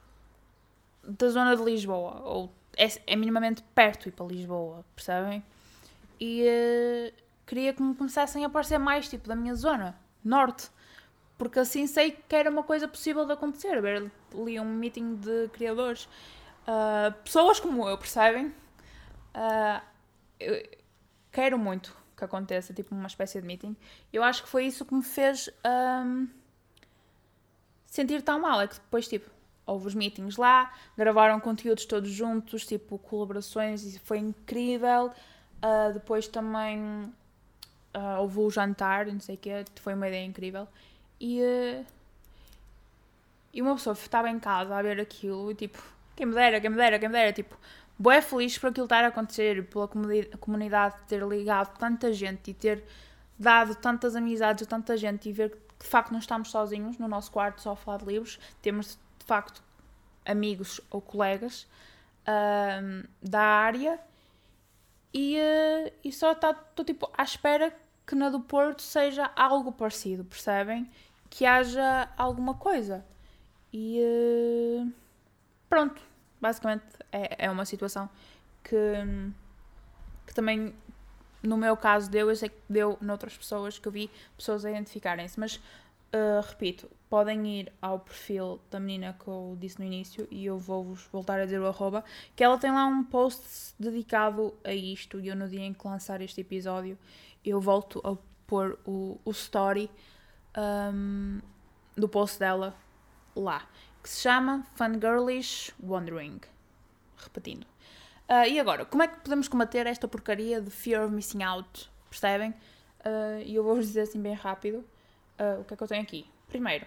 da 1.02 1.28
zona 1.28 1.57
de 1.57 1.62
Lisboa, 1.62 2.20
ou 2.22 2.54
é, 2.76 3.12
é 3.12 3.16
minimamente 3.16 3.62
perto 3.74 4.08
ir 4.08 4.12
para 4.12 4.26
Lisboa, 4.26 4.84
percebem? 4.94 5.44
E 6.20 6.42
uh, 6.42 7.22
queria 7.46 7.72
que 7.72 7.82
me 7.82 7.94
começassem 7.94 8.44
a 8.44 8.46
aparecer 8.46 8.78
mais, 8.78 9.08
tipo, 9.08 9.28
da 9.28 9.34
minha 9.34 9.54
zona, 9.54 9.98
norte, 10.24 10.68
porque 11.37 11.58
assim 11.58 11.87
sei 11.87 12.12
que 12.12 12.34
era 12.34 12.50
uma 12.50 12.62
coisa 12.62 12.87
possível 12.87 13.26
de 13.26 13.32
acontecer, 13.32 13.80
ver 13.80 14.10
ali 14.32 14.60
um 14.60 14.64
meeting 14.64 15.16
de 15.16 15.48
criadores, 15.52 16.04
uh, 16.66 17.12
pessoas 17.24 17.58
como 17.60 17.88
eu, 17.88 17.98
percebem? 17.98 18.46
Uh, 18.46 19.82
eu 20.38 20.62
quero 21.32 21.58
muito 21.58 21.96
que 22.16 22.24
aconteça, 22.24 22.72
tipo, 22.72 22.94
uma 22.94 23.08
espécie 23.08 23.40
de 23.40 23.46
meeting. 23.46 23.76
Eu 24.12 24.22
acho 24.22 24.44
que 24.44 24.48
foi 24.48 24.66
isso 24.66 24.84
que 24.84 24.94
me 24.94 25.02
fez... 25.02 25.50
Um, 25.66 26.28
sentir 27.94 28.22
tão 28.22 28.40
mal. 28.40 28.60
É 28.60 28.66
que 28.66 28.74
depois, 28.74 29.06
tipo, 29.06 29.30
houve 29.66 29.87
os 29.87 29.94
meetings 29.94 30.37
lá, 30.37 30.72
gravaram 30.96 31.40
conteúdos 31.40 31.85
todos 31.85 32.11
juntos, 32.11 32.66
tipo, 32.66 32.98
colaborações, 32.98 33.94
e 33.94 33.98
foi 33.98 34.18
incrível. 34.18 35.11
Uh, 35.62 35.92
depois 35.94 36.29
também 36.29 36.81
uh, 37.94 38.20
houve 38.20 38.40
o 38.40 38.50
jantar, 38.50 39.07
não 39.07 39.20
sei 39.20 39.37
o 39.37 39.38
quê, 39.38 39.64
foi 39.77 39.94
uma 39.94 40.09
ideia 40.09 40.24
incrível. 40.24 40.68
E, 41.20 41.40
uh, 41.40 41.87
e 43.53 43.62
uma 43.62 43.74
pessoa 43.74 43.94
estava 43.94 44.29
em 44.29 44.38
casa 44.38 44.77
a 44.77 44.83
ver 44.83 45.00
aquilo 45.00 45.50
e, 45.50 45.55
tipo, 45.55 45.83
quem 46.14 46.27
me 46.27 46.35
dera, 46.35 46.61
quem 46.61 46.70
me 46.70 46.77
dera, 46.77 46.98
quem 46.98 47.09
me 47.09 47.14
dera, 47.14 47.33
tipo, 47.33 47.57
boé 47.98 48.20
feliz 48.20 48.59
por 48.59 48.70
aquilo 48.70 48.85
estar 48.85 49.05
a 49.05 49.09
acontecer, 49.09 49.66
pela 49.68 49.88
comunidade 50.38 50.96
ter 51.09 51.22
ligado 51.22 51.79
tanta 51.79 52.12
gente 52.12 52.50
e 52.50 52.55
ter 52.55 52.85
dado 53.38 53.74
tantas 53.77 54.14
amizades 54.14 54.64
a 54.64 54.66
tanta 54.66 54.96
gente 54.96 55.29
e 55.29 55.33
ver 55.33 55.57
de 55.79 55.87
facto 55.87 56.12
não 56.12 56.18
estamos 56.18 56.50
sozinhos 56.50 56.98
no 56.98 57.09
nosso 57.09 57.31
quarto 57.31 57.61
só 57.61 57.72
a 57.72 57.77
falar 57.77 57.98
de 57.98 58.07
livros, 58.07 58.38
temos 58.62 58.98
de 59.24 59.26
facto 59.26 59.62
amigos 60.24 60.80
ou 60.90 61.00
colegas 61.00 61.66
uh, 62.28 63.08
da 63.22 63.40
área 63.40 63.98
e, 65.12 65.38
uh, 65.38 65.92
e 66.04 66.12
só 66.12 66.32
estou 66.32 66.52
tá, 66.54 66.84
tipo 66.84 67.10
à 67.16 67.22
espera 67.22 67.74
que 68.06 68.14
na 68.14 68.28
do 68.28 68.40
Porto 68.40 68.82
seja 68.82 69.30
algo 69.34 69.72
parecido, 69.72 70.24
percebem? 70.24 70.90
Que 71.30 71.46
haja 71.46 72.08
alguma 72.18 72.54
coisa. 72.54 73.04
E 73.72 73.98
uh, 74.00 74.92
pronto, 75.68 76.02
basicamente 76.40 76.84
é, 77.10 77.46
é 77.46 77.50
uma 77.50 77.64
situação 77.64 78.10
que, 78.62 78.76
que 80.26 80.34
também 80.34 80.74
no 81.42 81.56
meu 81.56 81.76
caso 81.76 82.10
deu, 82.10 82.30
eu 82.30 82.37
sei 82.37 82.48
que 82.48 82.60
deu 82.68 82.96
noutras 83.00 83.37
pessoas 83.37 83.78
que 83.78 83.87
eu 83.87 83.92
vi 83.92 84.10
pessoas 84.37 84.64
a 84.64 84.70
identificarem-se, 84.70 85.38
mas 85.38 85.60
uh, 86.14 86.40
repito, 86.48 86.88
podem 87.11 87.61
ir 87.61 87.72
ao 87.83 87.98
perfil 87.98 88.61
da 88.70 88.79
menina 88.79 89.16
que 89.18 89.27
eu 89.27 89.57
disse 89.61 89.79
no 89.79 89.85
início 89.85 90.29
e 90.31 90.46
eu 90.46 90.59
vou-vos 90.59 91.03
voltar 91.12 91.40
a 91.40 91.44
dizer 91.44 91.61
o 91.61 91.66
arroba, 91.66 92.05
que 92.37 92.44
ela 92.44 92.57
tem 92.57 92.70
lá 92.70 92.87
um 92.87 93.03
post 93.03 93.74
dedicado 93.79 94.55
a 94.62 94.72
isto 94.72 95.20
e 95.20 95.29
eu 95.29 95.37
no 95.37 95.48
dia 95.48 95.62
em 95.62 95.74
que 95.74 95.87
lançar 95.87 96.20
este 96.20 96.40
episódio 96.40 96.96
eu 97.44 97.61
volto 97.61 98.00
a 98.05 98.16
pôr 98.46 98.79
o, 98.87 99.20
o 99.24 99.31
story 99.33 99.90
um, 100.57 101.40
do 101.96 102.09
post 102.09 102.38
dela 102.38 102.74
lá, 103.37 103.68
que 104.03 104.09
se 104.09 104.22
chama 104.22 104.64
Fangirlish 104.74 105.72
Wandering. 105.83 106.40
Repetindo. 107.16 107.64
Uh, 108.29 108.48
e 108.48 108.59
agora, 108.59 108.85
como 108.85 109.03
é 109.03 109.09
que 109.09 109.20
podemos 109.20 109.48
combater 109.48 109.87
esta 109.87 110.09
porcaria 110.09 110.61
de 110.61 110.70
fear 110.70 111.05
of 111.05 111.14
missing 111.14 111.42
out? 111.42 111.90
Percebem? 112.09 112.55
Ah, 113.05 113.40
e 113.40 113.53
uh, 113.53 113.57
eu 113.57 113.64
vou-vos 113.64 113.87
dizer 113.87 114.03
assim 114.03 114.20
bem 114.20 114.33
rápido 114.33 114.85
uh, 115.38 115.61
o 115.61 115.64
que 115.64 115.75
é 115.75 115.77
que 115.77 115.83
eu 115.83 115.88
tenho 115.88 116.03
aqui. 116.03 116.27
Primeiro, 116.49 116.87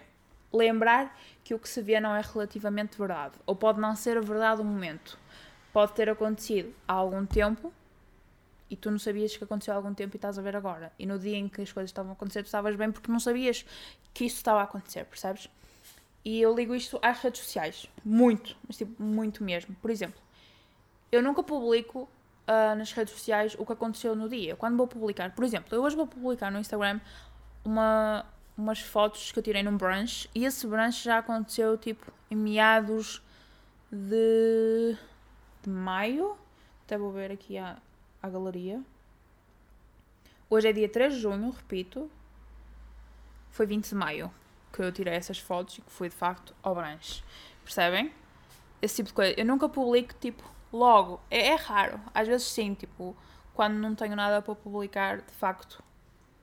lembrar 0.52 1.16
que 1.44 1.54
o 1.54 1.58
que 1.58 1.68
se 1.68 1.82
vê 1.82 2.00
não 2.00 2.14
é 2.14 2.20
relativamente 2.20 2.98
verdade, 2.98 3.34
ou 3.46 3.54
pode 3.54 3.80
não 3.80 3.94
ser 3.94 4.16
a 4.16 4.20
verdade 4.20 4.58
do 4.58 4.64
momento. 4.64 5.18
Pode 5.72 5.92
ter 5.92 6.08
acontecido 6.08 6.74
há 6.86 6.94
algum 6.94 7.24
tempo 7.26 7.72
e 8.70 8.76
tu 8.76 8.90
não 8.90 8.98
sabias 8.98 9.36
que 9.36 9.44
aconteceu 9.44 9.72
há 9.72 9.76
algum 9.76 9.94
tempo 9.94 10.14
e 10.14 10.18
estás 10.18 10.38
a 10.38 10.42
ver 10.42 10.56
agora. 10.56 10.92
E 10.98 11.06
no 11.06 11.18
dia 11.18 11.36
em 11.36 11.48
que 11.48 11.62
as 11.62 11.72
coisas 11.72 11.90
estavam 11.90 12.12
a 12.12 12.14
acontecer, 12.14 12.42
tu 12.42 12.46
estavas 12.46 12.74
bem 12.76 12.90
porque 12.90 13.10
não 13.10 13.20
sabias 13.20 13.64
que 14.12 14.24
isso 14.24 14.36
estava 14.36 14.60
a 14.60 14.64
acontecer, 14.64 15.04
percebes? 15.04 15.48
E 16.24 16.40
eu 16.40 16.54
ligo 16.54 16.74
isto 16.74 16.98
às 17.00 17.20
redes 17.20 17.42
sociais. 17.42 17.86
Muito, 18.04 18.56
mas 18.66 18.76
tipo, 18.76 19.02
muito 19.02 19.42
mesmo. 19.42 19.74
Por 19.80 19.90
exemplo, 19.90 20.20
eu 21.10 21.22
nunca 21.22 21.42
publico 21.42 22.08
uh, 22.48 22.74
nas 22.76 22.92
redes 22.92 23.14
sociais 23.14 23.56
o 23.58 23.64
que 23.64 23.72
aconteceu 23.72 24.14
no 24.14 24.28
dia. 24.28 24.56
Quando 24.56 24.76
vou 24.76 24.86
publicar, 24.86 25.34
por 25.34 25.44
exemplo, 25.44 25.74
eu 25.74 25.82
hoje 25.82 25.96
vou 25.96 26.06
publicar 26.06 26.50
no 26.50 26.58
Instagram 26.58 27.00
uma, 27.64 28.26
umas 28.58 28.80
fotos 28.80 29.30
que 29.30 29.38
eu 29.38 29.42
tirei 29.42 29.62
num 29.62 29.76
brunch 29.76 30.28
e 30.34 30.44
esse 30.44 30.66
brunch 30.66 31.04
já 31.04 31.18
aconteceu 31.18 31.78
tipo 31.78 32.12
em 32.28 32.34
meados 32.34 33.22
de, 33.90 34.96
de 35.62 35.70
maio. 35.70 36.36
Até 36.84 36.98
vou 36.98 37.12
ver 37.12 37.30
aqui 37.30 37.56
a, 37.56 37.76
a 38.20 38.28
galeria. 38.28 38.82
Hoje 40.50 40.68
é 40.68 40.72
dia 40.72 40.88
3 40.88 41.14
de 41.14 41.20
junho, 41.20 41.50
repito. 41.50 42.10
Foi 43.50 43.64
20 43.64 43.88
de 43.88 43.94
maio 43.94 44.30
que 44.72 44.82
eu 44.82 44.92
tirei 44.92 45.14
essas 45.14 45.38
fotos 45.38 45.78
e 45.78 45.80
que 45.80 45.90
fui 45.90 46.08
de 46.08 46.14
facto 46.14 46.54
ao 46.62 46.74
brunch. 46.74 47.24
Percebem? 47.64 48.12
Esse 48.82 48.96
tipo 48.96 49.08
de 49.08 49.14
coisa. 49.14 49.34
Eu 49.38 49.46
nunca 49.46 49.68
publico 49.68 50.14
tipo 50.20 50.42
logo. 50.72 51.20
É, 51.30 51.48
é 51.48 51.54
raro. 51.54 52.00
Às 52.12 52.26
vezes 52.26 52.46
sim, 52.46 52.74
tipo, 52.74 53.16
quando 53.54 53.74
não 53.74 53.94
tenho 53.94 54.16
nada 54.16 54.42
para 54.42 54.54
publicar, 54.54 55.20
de 55.20 55.32
facto, 55.32 55.82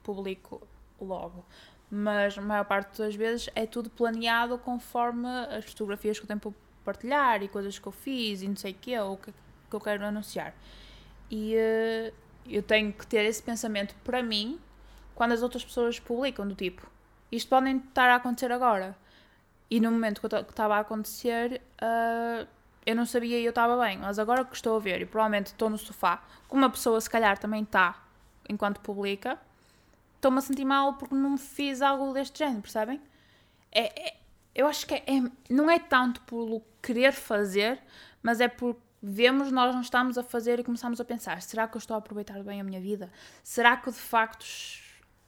publico 0.02 0.66
logo. 1.00 1.44
Mas 1.90 2.36
a 2.36 2.40
maior 2.40 2.64
parte 2.64 2.98
das 2.98 3.14
vezes 3.14 3.48
é 3.54 3.66
tudo 3.66 3.88
planeado 3.88 4.58
conforme 4.58 5.28
as 5.28 5.64
fotografias 5.64 6.18
que 6.18 6.24
eu 6.24 6.28
tenho 6.28 6.40
para 6.40 6.52
partilhar 6.84 7.42
e 7.42 7.48
coisas 7.48 7.78
que 7.78 7.86
eu 7.86 7.92
fiz 7.92 8.42
e 8.42 8.48
não 8.48 8.56
sei 8.56 8.72
o 8.72 8.74
que 8.74 8.98
ou 8.98 9.14
o 9.14 9.16
que, 9.16 9.32
que 9.32 9.76
eu 9.76 9.80
quero 9.80 10.04
anunciar. 10.04 10.54
E 11.30 11.54
uh, 11.54 12.14
eu 12.48 12.62
tenho 12.62 12.92
que 12.92 13.06
ter 13.06 13.24
esse 13.24 13.42
pensamento 13.42 13.94
para 14.04 14.22
mim 14.22 14.58
quando 15.14 15.32
as 15.32 15.42
outras 15.42 15.64
pessoas 15.64 15.98
publicam, 15.98 16.46
do 16.46 16.54
tipo, 16.54 16.86
isto 17.32 17.48
pode 17.48 17.70
estar 17.70 18.10
a 18.10 18.16
acontecer 18.16 18.52
agora. 18.52 18.96
E 19.70 19.80
no 19.80 19.90
momento 19.90 20.20
que 20.20 20.26
estava 20.26 20.76
a 20.76 20.80
acontecer, 20.80 21.60
uh, 21.82 22.46
eu 22.84 22.94
não 22.94 23.04
sabia 23.04 23.38
e 23.40 23.44
eu 23.44 23.50
estava 23.50 23.82
bem, 23.82 23.98
mas 23.98 24.18
agora 24.18 24.44
que 24.44 24.54
estou 24.54 24.76
a 24.76 24.78
ver 24.78 25.00
e 25.00 25.06
provavelmente 25.06 25.48
estou 25.48 25.68
no 25.68 25.76
sofá, 25.76 26.22
como 26.46 26.62
uma 26.62 26.70
pessoa 26.70 27.00
se 27.00 27.10
calhar 27.10 27.36
também 27.36 27.62
está 27.62 28.00
enquanto 28.48 28.80
publica, 28.80 29.38
estou-me 30.26 30.38
a 30.38 30.42
sentir 30.42 30.64
mal 30.64 30.94
porque 30.94 31.14
não 31.14 31.38
fiz 31.38 31.80
algo 31.80 32.12
deste 32.12 32.40
género, 32.40 32.60
percebem? 32.60 33.00
É, 33.70 34.08
é, 34.08 34.16
eu 34.54 34.66
acho 34.66 34.84
que 34.86 34.94
é, 34.94 35.04
é, 35.06 35.30
não 35.48 35.70
é 35.70 35.78
tanto 35.78 36.20
pelo 36.22 36.62
querer 36.82 37.12
fazer, 37.12 37.80
mas 38.22 38.40
é 38.40 38.48
por 38.48 38.76
vemos 39.00 39.52
nós 39.52 39.72
não 39.72 39.82
estamos 39.82 40.18
a 40.18 40.24
fazer 40.24 40.58
e 40.58 40.64
começamos 40.64 41.00
a 41.00 41.04
pensar: 41.04 41.40
será 41.42 41.68
que 41.68 41.76
eu 41.76 41.78
estou 41.78 41.94
a 41.94 41.98
aproveitar 41.98 42.42
bem 42.42 42.60
a 42.60 42.64
minha 42.64 42.80
vida? 42.80 43.10
Será 43.42 43.76
que 43.76 43.88
de 43.90 43.98
facto 43.98 44.44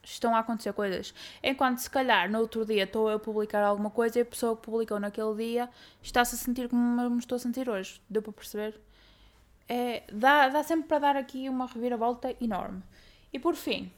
estão 0.03 0.35
a 0.35 0.41
acontecer 0.41 0.73
coisas? 0.73 1.15
Enquanto 1.43 1.79
se 1.79 1.89
calhar 1.89 2.29
no 2.29 2.41
outro 2.41 2.65
dia 2.65 2.83
estou 2.83 3.09
a 3.09 3.21
publicar 3.21 3.63
alguma 3.63 3.91
coisa 3.91 4.19
e 4.19 4.23
a 4.23 4.25
pessoa 4.25 4.57
que 4.57 4.63
publicou 4.63 4.99
naquele 4.99 5.35
dia 5.37 5.71
está-se 6.03 6.35
a 6.35 6.39
sentir 6.39 6.69
como 6.69 7.09
me 7.11 7.19
estou 7.19 7.37
a 7.37 7.39
sentir 7.39 7.69
hoje. 7.69 8.01
Deu 8.11 8.21
para 8.21 8.33
perceber? 8.33 8.81
É, 9.69 10.03
dá, 10.13 10.49
dá 10.49 10.65
sempre 10.65 10.89
para 10.89 10.99
dar 10.99 11.17
aqui 11.17 11.49
uma 11.49 11.67
reviravolta 11.67 12.35
enorme. 12.41 12.83
E 13.33 13.39
por 13.39 13.55
fim, 13.55 13.93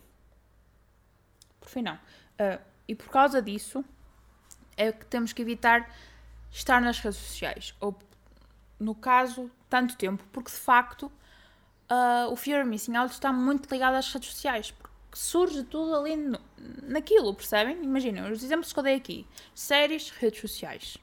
por 1.60 1.68
fim 1.68 1.82
não, 1.82 1.94
uh, 1.94 2.60
e 2.88 2.94
por 2.94 3.08
causa 3.08 3.40
disso 3.40 3.84
é 4.76 4.90
que 4.90 5.04
temos 5.06 5.32
que 5.32 5.42
evitar 5.42 5.88
estar 6.50 6.80
nas 6.80 6.98
redes 6.98 7.18
sociais, 7.18 7.74
ou 7.80 7.96
no 8.78 8.94
caso, 8.94 9.50
tanto 9.68 9.96
tempo, 9.96 10.24
porque 10.32 10.50
de 10.50 10.56
facto 10.56 11.04
uh, 11.90 12.30
o 12.30 12.36
Fear 12.36 12.62
of 12.62 12.68
Missing 12.68 12.96
Out 12.96 13.12
está 13.12 13.32
muito 13.32 13.70
ligado 13.70 13.94
às 13.94 14.12
redes 14.12 14.30
sociais, 14.30 14.70
porque 14.70 14.90
surge 15.12 15.62
tudo 15.64 15.94
ali 15.94 16.16
no, 16.16 16.40
naquilo, 16.82 17.34
percebem? 17.34 17.82
Imaginem, 17.82 18.30
os 18.30 18.42
exemplos 18.42 18.72
que 18.72 18.78
eu 18.78 18.82
dei 18.82 18.96
aqui: 18.96 19.26
séries, 19.54 20.10
redes 20.10 20.40
sociais, 20.40 20.96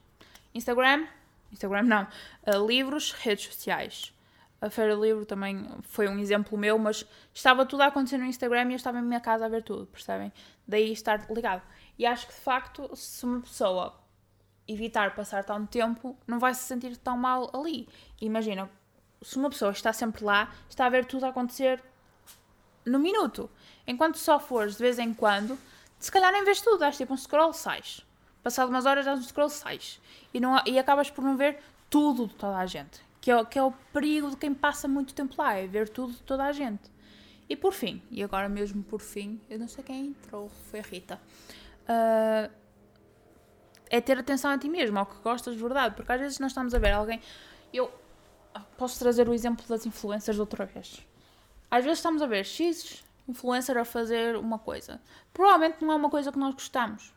Instagram, 0.54 1.06
Instagram 1.52 1.84
não, 1.84 2.04
uh, 2.04 2.68
livros, 2.68 3.12
redes 3.12 3.46
sociais. 3.46 4.14
A 4.60 4.70
Feira 4.70 4.96
do 4.96 5.04
Livro 5.04 5.26
também 5.26 5.68
foi 5.84 6.08
um 6.08 6.18
exemplo 6.18 6.58
meu, 6.58 6.80
mas 6.80 7.06
estava 7.34 7.66
tudo 7.66 7.82
a 7.82 7.88
acontecer 7.88 8.18
no 8.18 8.26
Instagram 8.26 8.70
e 8.70 8.72
eu 8.72 8.76
estava 8.76 8.98
em 8.98 9.04
minha 9.04 9.20
casa 9.20 9.46
a 9.46 9.50
ver 9.50 9.64
tudo, 9.64 9.86
percebem? 9.86 10.34
Daí 10.68 10.92
estar 10.92 11.30
ligado. 11.30 11.62
E 11.98 12.06
acho 12.06 12.28
que 12.28 12.34
de 12.34 12.40
facto, 12.40 12.90
se 12.96 13.24
uma 13.24 13.42
pessoa 13.42 14.00
evitar 14.68 15.16
passar 15.16 15.44
tanto 15.44 15.70
tempo, 15.70 16.18
não 16.26 16.40
vai 16.40 16.54
se 16.54 16.64
sentir 16.64 16.98
tão 16.98 17.18
mal 17.18 17.52
ali. 17.54 17.88
Imagina, 18.20 18.70
se 19.22 19.38
uma 19.38 19.50
pessoa 19.50 19.72
está 19.72 19.94
sempre 19.94 20.24
lá, 20.24 20.52
está 20.70 20.86
a 20.86 20.90
ver 20.90 21.06
tudo 21.06 21.26
a 21.26 21.30
acontecer 21.30 21.84
no 22.86 23.00
minuto. 23.00 23.50
Enquanto 23.86 24.18
só 24.18 24.40
fores 24.40 24.76
de 24.76 24.84
vez 24.84 25.00
em 25.00 25.14
quando, 25.14 25.58
se 26.00 26.12
calhar 26.12 26.32
nem 26.32 26.44
vês 26.44 26.62
tudo, 26.62 26.80
dás 26.80 26.98
tipo 26.98 27.14
um 27.14 27.18
scroll, 27.18 27.54
sais. 27.54 28.06
Passado 28.44 28.70
umas 28.70 28.86
horas, 28.86 29.06
dás 29.06 29.20
um 29.20 29.24
scroll, 29.24 29.50
sais. 29.50 30.02
E, 30.34 30.40
não, 30.40 30.62
e 30.66 30.78
acabas 30.78 31.10
por 31.10 31.24
não 31.24 31.38
ver 31.38 31.60
tudo 31.90 32.28
de 32.28 32.36
toda 32.36 32.58
a 32.58 32.66
gente. 32.66 33.07
Que 33.28 33.32
é, 33.32 33.44
que 33.44 33.60
é 33.60 33.62
o 33.62 33.74
perigo 33.92 34.30
de 34.30 34.38
quem 34.38 34.54
passa 34.54 34.88
muito 34.88 35.14
tempo 35.14 35.36
lá, 35.38 35.54
é 35.54 35.68
ver 35.68 35.90
tudo 35.90 36.14
de 36.14 36.24
toda 36.24 36.46
a 36.46 36.54
gente. 36.54 36.90
E 37.50 37.58
por 37.58 37.74
fim, 37.74 38.02
e 38.10 38.24
agora 38.24 38.48
mesmo 38.48 38.82
por 38.82 39.02
fim, 39.02 39.42
eu 39.50 39.60
não 39.60 39.68
sei 39.68 39.84
quem 39.84 40.06
entrou, 40.06 40.48
foi 40.48 40.80
a 40.80 40.84
Rita. 40.84 41.20
Uh, 41.84 42.50
é 43.90 44.00
ter 44.00 44.18
atenção 44.18 44.50
a 44.52 44.58
ti 44.58 44.70
mesmo, 44.70 44.98
ao 44.98 45.06
que 45.06 45.18
gostas 45.22 45.56
de 45.56 45.62
verdade, 45.62 45.94
porque 45.94 46.10
às 46.10 46.22
vezes 46.22 46.40
nós 46.40 46.52
estamos 46.52 46.74
a 46.74 46.80
ver 46.80 46.94
alguém. 46.94 47.20
Eu 47.74 47.92
posso 48.78 48.98
trazer 48.98 49.28
o 49.28 49.34
exemplo 49.34 49.68
das 49.68 49.86
influências 49.86 50.38
de 50.38 50.40
outra 50.40 50.66
vez. 50.66 51.06
Às 51.70 51.84
vezes 51.84 52.00
estamos 52.00 52.22
a 52.22 52.28
ver 52.28 52.46
X 52.46 53.04
influencer 53.28 53.78
a 53.78 53.84
fazer 53.84 54.38
uma 54.38 54.58
coisa. 54.58 55.02
Provavelmente 55.34 55.84
não 55.84 55.92
é 55.92 55.96
uma 55.98 56.10
coisa 56.10 56.32
que 56.32 56.40
nós 56.40 56.54
gostamos, 56.54 57.14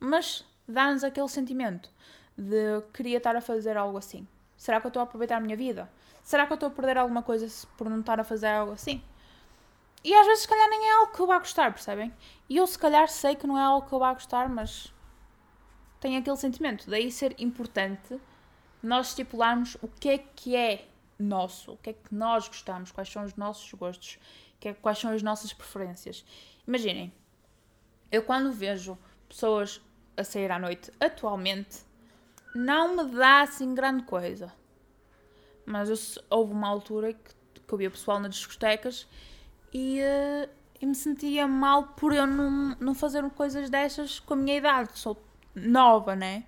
mas 0.00 0.44
dá-nos 0.66 1.04
aquele 1.04 1.28
sentimento 1.28 1.92
de 2.36 2.82
queria 2.92 3.18
estar 3.18 3.36
a 3.36 3.40
fazer 3.40 3.76
algo 3.76 3.96
assim. 3.96 4.26
Será 4.62 4.80
que 4.80 4.86
eu 4.86 4.90
estou 4.90 5.00
a 5.00 5.02
aproveitar 5.02 5.38
a 5.38 5.40
minha 5.40 5.56
vida? 5.56 5.90
Será 6.22 6.46
que 6.46 6.52
eu 6.52 6.54
estou 6.54 6.68
a 6.68 6.70
perder 6.70 6.96
alguma 6.96 7.20
coisa 7.20 7.48
por 7.76 7.90
não 7.90 7.98
estar 7.98 8.20
a 8.20 8.22
fazer 8.22 8.46
algo 8.46 8.74
assim? 8.74 9.02
E 10.04 10.14
às 10.14 10.24
vezes, 10.24 10.42
se 10.42 10.48
calhar, 10.48 10.70
nem 10.70 10.88
é 10.88 10.92
algo 10.92 11.12
que 11.12 11.20
eu 11.20 11.26
vá 11.26 11.40
gostar, 11.40 11.72
percebem? 11.72 12.14
E 12.48 12.58
eu, 12.58 12.64
se 12.64 12.78
calhar, 12.78 13.08
sei 13.08 13.34
que 13.34 13.44
não 13.44 13.58
é 13.58 13.60
algo 13.60 13.88
que 13.88 13.92
eu 13.92 13.98
vá 13.98 14.12
gostar, 14.12 14.48
mas 14.48 14.94
tem 15.98 16.16
aquele 16.16 16.36
sentimento. 16.36 16.88
Daí 16.88 17.10
ser 17.10 17.34
importante 17.40 18.20
nós 18.80 19.08
estipularmos 19.08 19.76
o 19.82 19.88
que 19.88 20.10
é 20.10 20.18
que 20.18 20.54
é 20.54 20.86
nosso, 21.18 21.72
o 21.72 21.76
que 21.78 21.90
é 21.90 21.92
que 21.94 22.14
nós 22.14 22.46
gostamos, 22.46 22.92
quais 22.92 23.10
são 23.10 23.24
os 23.24 23.34
nossos 23.34 23.72
gostos, 23.74 24.16
é, 24.60 24.72
quais 24.74 24.96
são 24.96 25.10
as 25.10 25.24
nossas 25.24 25.52
preferências. 25.52 26.24
Imaginem, 26.68 27.12
eu 28.12 28.22
quando 28.22 28.52
vejo 28.52 28.96
pessoas 29.28 29.80
a 30.16 30.22
sair 30.22 30.52
à 30.52 30.58
noite 30.60 30.92
atualmente, 31.00 31.80
não 32.54 32.96
me 32.96 33.04
dá 33.12 33.42
assim 33.42 33.74
grande 33.74 34.02
coisa. 34.04 34.52
Mas 35.64 35.88
eu, 35.88 35.96
houve 36.30 36.52
uma 36.52 36.68
altura 36.68 37.12
que, 37.12 37.34
que 37.66 37.72
eu 37.72 37.78
via 37.78 37.90
pessoal 37.90 38.18
nas 38.18 38.34
discotecas 38.34 39.06
e, 39.72 40.00
uh, 40.00 40.48
e 40.80 40.86
me 40.86 40.94
sentia 40.94 41.46
mal 41.46 41.84
por 41.84 42.12
eu 42.12 42.26
não, 42.26 42.76
não 42.80 42.94
fazer 42.94 43.28
coisas 43.30 43.70
destas 43.70 44.20
com 44.20 44.34
a 44.34 44.36
minha 44.36 44.56
idade. 44.56 44.98
Sou 44.98 45.16
nova, 45.54 46.16
né? 46.16 46.44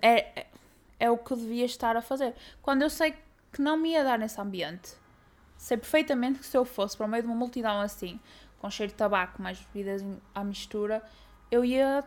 É, 0.00 0.40
é, 0.40 0.46
é 1.00 1.10
o 1.10 1.18
que 1.18 1.32
eu 1.32 1.36
devia 1.36 1.64
estar 1.64 1.96
a 1.96 2.02
fazer. 2.02 2.34
Quando 2.62 2.82
eu 2.82 2.90
sei 2.90 3.14
que 3.52 3.60
não 3.60 3.76
me 3.76 3.90
ia 3.90 4.04
dar 4.04 4.18
nesse 4.18 4.40
ambiente, 4.40 4.94
sei 5.56 5.76
perfeitamente 5.76 6.38
que 6.38 6.46
se 6.46 6.56
eu 6.56 6.64
fosse 6.64 6.96
para 6.96 7.06
o 7.06 7.08
meio 7.08 7.22
de 7.22 7.28
uma 7.28 7.36
multidão 7.36 7.80
assim, 7.80 8.20
com 8.58 8.70
cheiro 8.70 8.92
de 8.92 8.96
tabaco, 8.96 9.40
mais 9.42 9.58
bebidas 9.60 10.04
à 10.34 10.44
mistura, 10.44 11.02
eu 11.50 11.64
ia, 11.64 12.04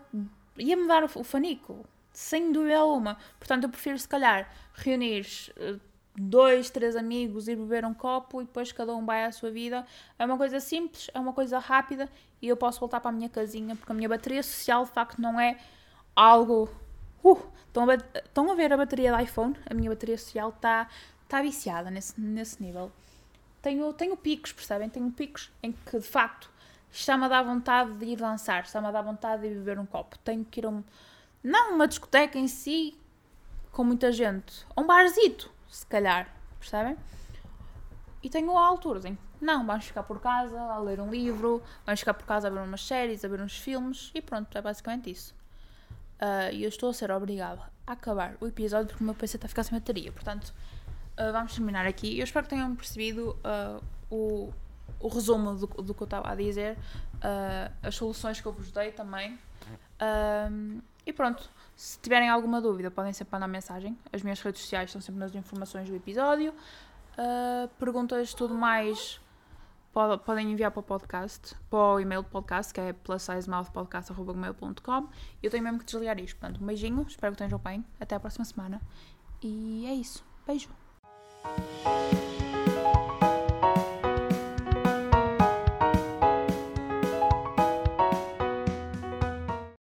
ia 0.58 0.78
me 0.78 0.88
dar 0.88 1.04
o, 1.04 1.24
fanico, 1.24 1.86
sem 2.12 2.52
dúvida 2.52 2.78
alguma. 2.78 3.18
Portanto, 3.40 3.64
eu 3.64 3.70
prefiro 3.70 3.98
se 3.98 4.08
calhar 4.08 4.50
reunir 4.74 5.26
eh, 5.58 5.76
dois, 6.16 6.70
três 6.70 6.96
amigos, 6.96 7.48
ir 7.48 7.56
beber 7.56 7.86
um 7.86 7.94
copo 7.94 8.42
e 8.42 8.46
depois 8.46 8.72
cada 8.72 8.94
um 8.96 9.06
vai 9.06 9.26
à 9.26 9.32
sua 9.32 9.50
vida. 9.50 9.86
É 10.18 10.26
uma 10.26 10.38
coisa 10.38 10.60
simples, 10.60 11.10
é 11.14 11.20
uma 11.20 11.34
coisa 11.34 11.60
rápida 11.60 12.10
e 12.42 12.48
eu 12.48 12.58
posso 12.58 12.80
voltar 12.80 13.00
para 13.00 13.10
a 13.10 13.14
minha 13.14 13.30
casinha 13.30 13.76
porque 13.76 13.92
a 13.92 13.96
minha 13.96 14.10
bateria 14.10 14.44
social 14.44 14.86
de 14.86 14.92
facto 14.92 15.22
não 15.22 15.40
é 15.40 15.58
algo. 16.16 16.70
Uh, 17.24 17.40
estão, 17.68 17.90
a, 17.90 17.96
estão 17.96 18.52
a 18.52 18.56
ver 18.56 18.74
a 18.74 18.78
bateria 18.78 19.16
do 19.16 19.22
iPhone? 19.22 19.56
A 19.70 19.74
minha 19.74 19.90
bateria 19.90 20.18
social 20.18 20.50
está 20.50 20.88
tá 21.28 21.42
viciada 21.42 21.90
nesse, 21.90 22.20
nesse 22.20 22.62
nível. 22.62 22.92
Tenho, 23.62 23.94
tenho 23.94 24.18
picos, 24.18 24.52
percebem? 24.52 24.90
Tenho 24.90 25.12
picos 25.12 25.52
em 25.62 25.72
que 25.72 26.00
de 26.00 26.06
facto 26.06 26.50
está-me 26.92 27.26
a 27.26 27.28
dar 27.28 27.44
vontade 27.44 27.94
de 27.94 28.06
ir 28.06 28.18
dançar, 28.18 28.64
está-me 28.64 28.88
a 28.88 28.92
dar 28.92 29.02
vontade 29.02 29.44
de 29.44 29.50
beber 29.56 29.80
um 29.80 29.86
copo. 29.86 30.18
Tenho 30.20 30.44
que 30.44 30.60
ir 30.60 30.66
a 30.66 30.70
um. 30.70 30.84
Não 31.44 31.76
uma 31.76 31.88
discoteca 31.88 32.38
em 32.38 32.48
si, 32.48 32.98
com 33.72 33.84
muita 33.84 34.12
gente. 34.12 34.66
A 34.76 34.82
um 34.82 34.86
barzito, 34.86 35.52
se 35.68 35.86
calhar, 35.86 36.34
percebem? 36.60 36.98
E 38.22 38.30
tenho 38.30 38.56
alturas 38.58 39.06
em 39.06 39.18
não, 39.42 39.66
vamos 39.66 39.86
ficar 39.86 40.04
por 40.04 40.22
casa 40.22 40.62
a 40.62 40.78
ler 40.78 41.00
um 41.00 41.10
livro, 41.10 41.64
vamos 41.84 42.00
ficar 42.00 42.14
por 42.14 42.28
casa 42.28 42.48
a 42.48 42.52
ver 42.52 42.60
umas 42.60 42.86
séries, 42.86 43.26
a 43.26 43.28
ver 43.28 43.42
uns 43.42 43.58
filmes 43.58 44.12
e 44.14 44.22
pronto, 44.22 44.56
é 44.56 44.62
basicamente 44.62 45.10
isso. 45.10 45.34
Uh, 46.22 46.54
e 46.54 46.64
eu 46.64 46.70
estou 46.70 46.92
a 46.92 46.94
ser 46.94 47.10
obrigada 47.10 47.64
a 47.88 47.94
acabar 47.94 48.36
o 48.40 48.46
episódio 48.46 48.90
porque 48.90 49.04
o 49.04 49.06
meu 49.06 49.16
PC 49.16 49.38
está 49.38 49.48
a 49.48 49.50
ficar 49.50 49.64
sem 49.64 49.76
bateria. 49.76 50.12
Portanto, 50.12 50.54
uh, 51.18 51.32
vamos 51.32 51.56
terminar 51.56 51.88
aqui. 51.88 52.20
Eu 52.20 52.24
espero 52.24 52.44
que 52.46 52.52
tenham 52.52 52.76
percebido 52.76 53.36
uh, 53.44 53.84
o, 54.12 54.54
o 55.00 55.08
resumo 55.08 55.56
do, 55.56 55.66
do 55.66 55.96
que 55.96 56.04
eu 56.04 56.06
estava 56.06 56.30
a 56.30 56.36
dizer, 56.36 56.78
as 57.82 57.96
soluções 57.96 58.40
que 58.40 58.46
eu 58.46 58.52
vos 58.52 58.72
dei 58.72 58.92
também. 58.92 59.40
E 61.06 61.14
pronto, 61.14 61.50
se 61.76 62.00
tiverem 62.00 62.30
alguma 62.30 62.62
dúvida, 62.62 62.92
podem 62.92 63.14
sempre 63.14 63.34
mandar 63.34 63.48
mensagem. 63.48 63.98
As 64.12 64.22
minhas 64.22 64.42
redes 64.42 64.62
sociais 64.62 64.90
estão 64.90 65.02
sempre 65.02 65.20
nas 65.20 65.34
informações 65.36 65.90
do 65.90 65.96
episódio. 65.96 66.54
perguntas, 67.80 68.34
tudo 68.34 68.54
mais 68.54 69.20
podem 70.26 70.52
enviar 70.52 70.72
para 70.72 70.80
o 70.80 70.84
podcast, 70.84 71.56
para 71.70 71.80
o 71.80 72.00
e-mail 72.00 72.24
do 72.24 72.30
podcast, 72.30 72.74
que 72.74 72.80
é 72.80 72.94
plussizemouthpodcast.com. 72.94 75.10
Eu 75.44 75.52
tenho 75.52 75.64
mesmo 75.64 75.80
que 75.80 75.86
desligar 75.86 76.18
isto. 76.20 76.38
Portanto, 76.38 76.62
um 76.62 76.66
beijinho, 76.66 77.06
espero 77.08 77.36
que 77.36 77.44
estejam 77.44 77.60
bem. 77.60 77.86
Até 78.00 78.16
a 78.16 78.20
próxima 78.20 78.46
semana. 78.46 78.82
E 79.42 79.86
é 79.86 79.94
isso. 79.94 80.24
Beijo. 80.48 80.70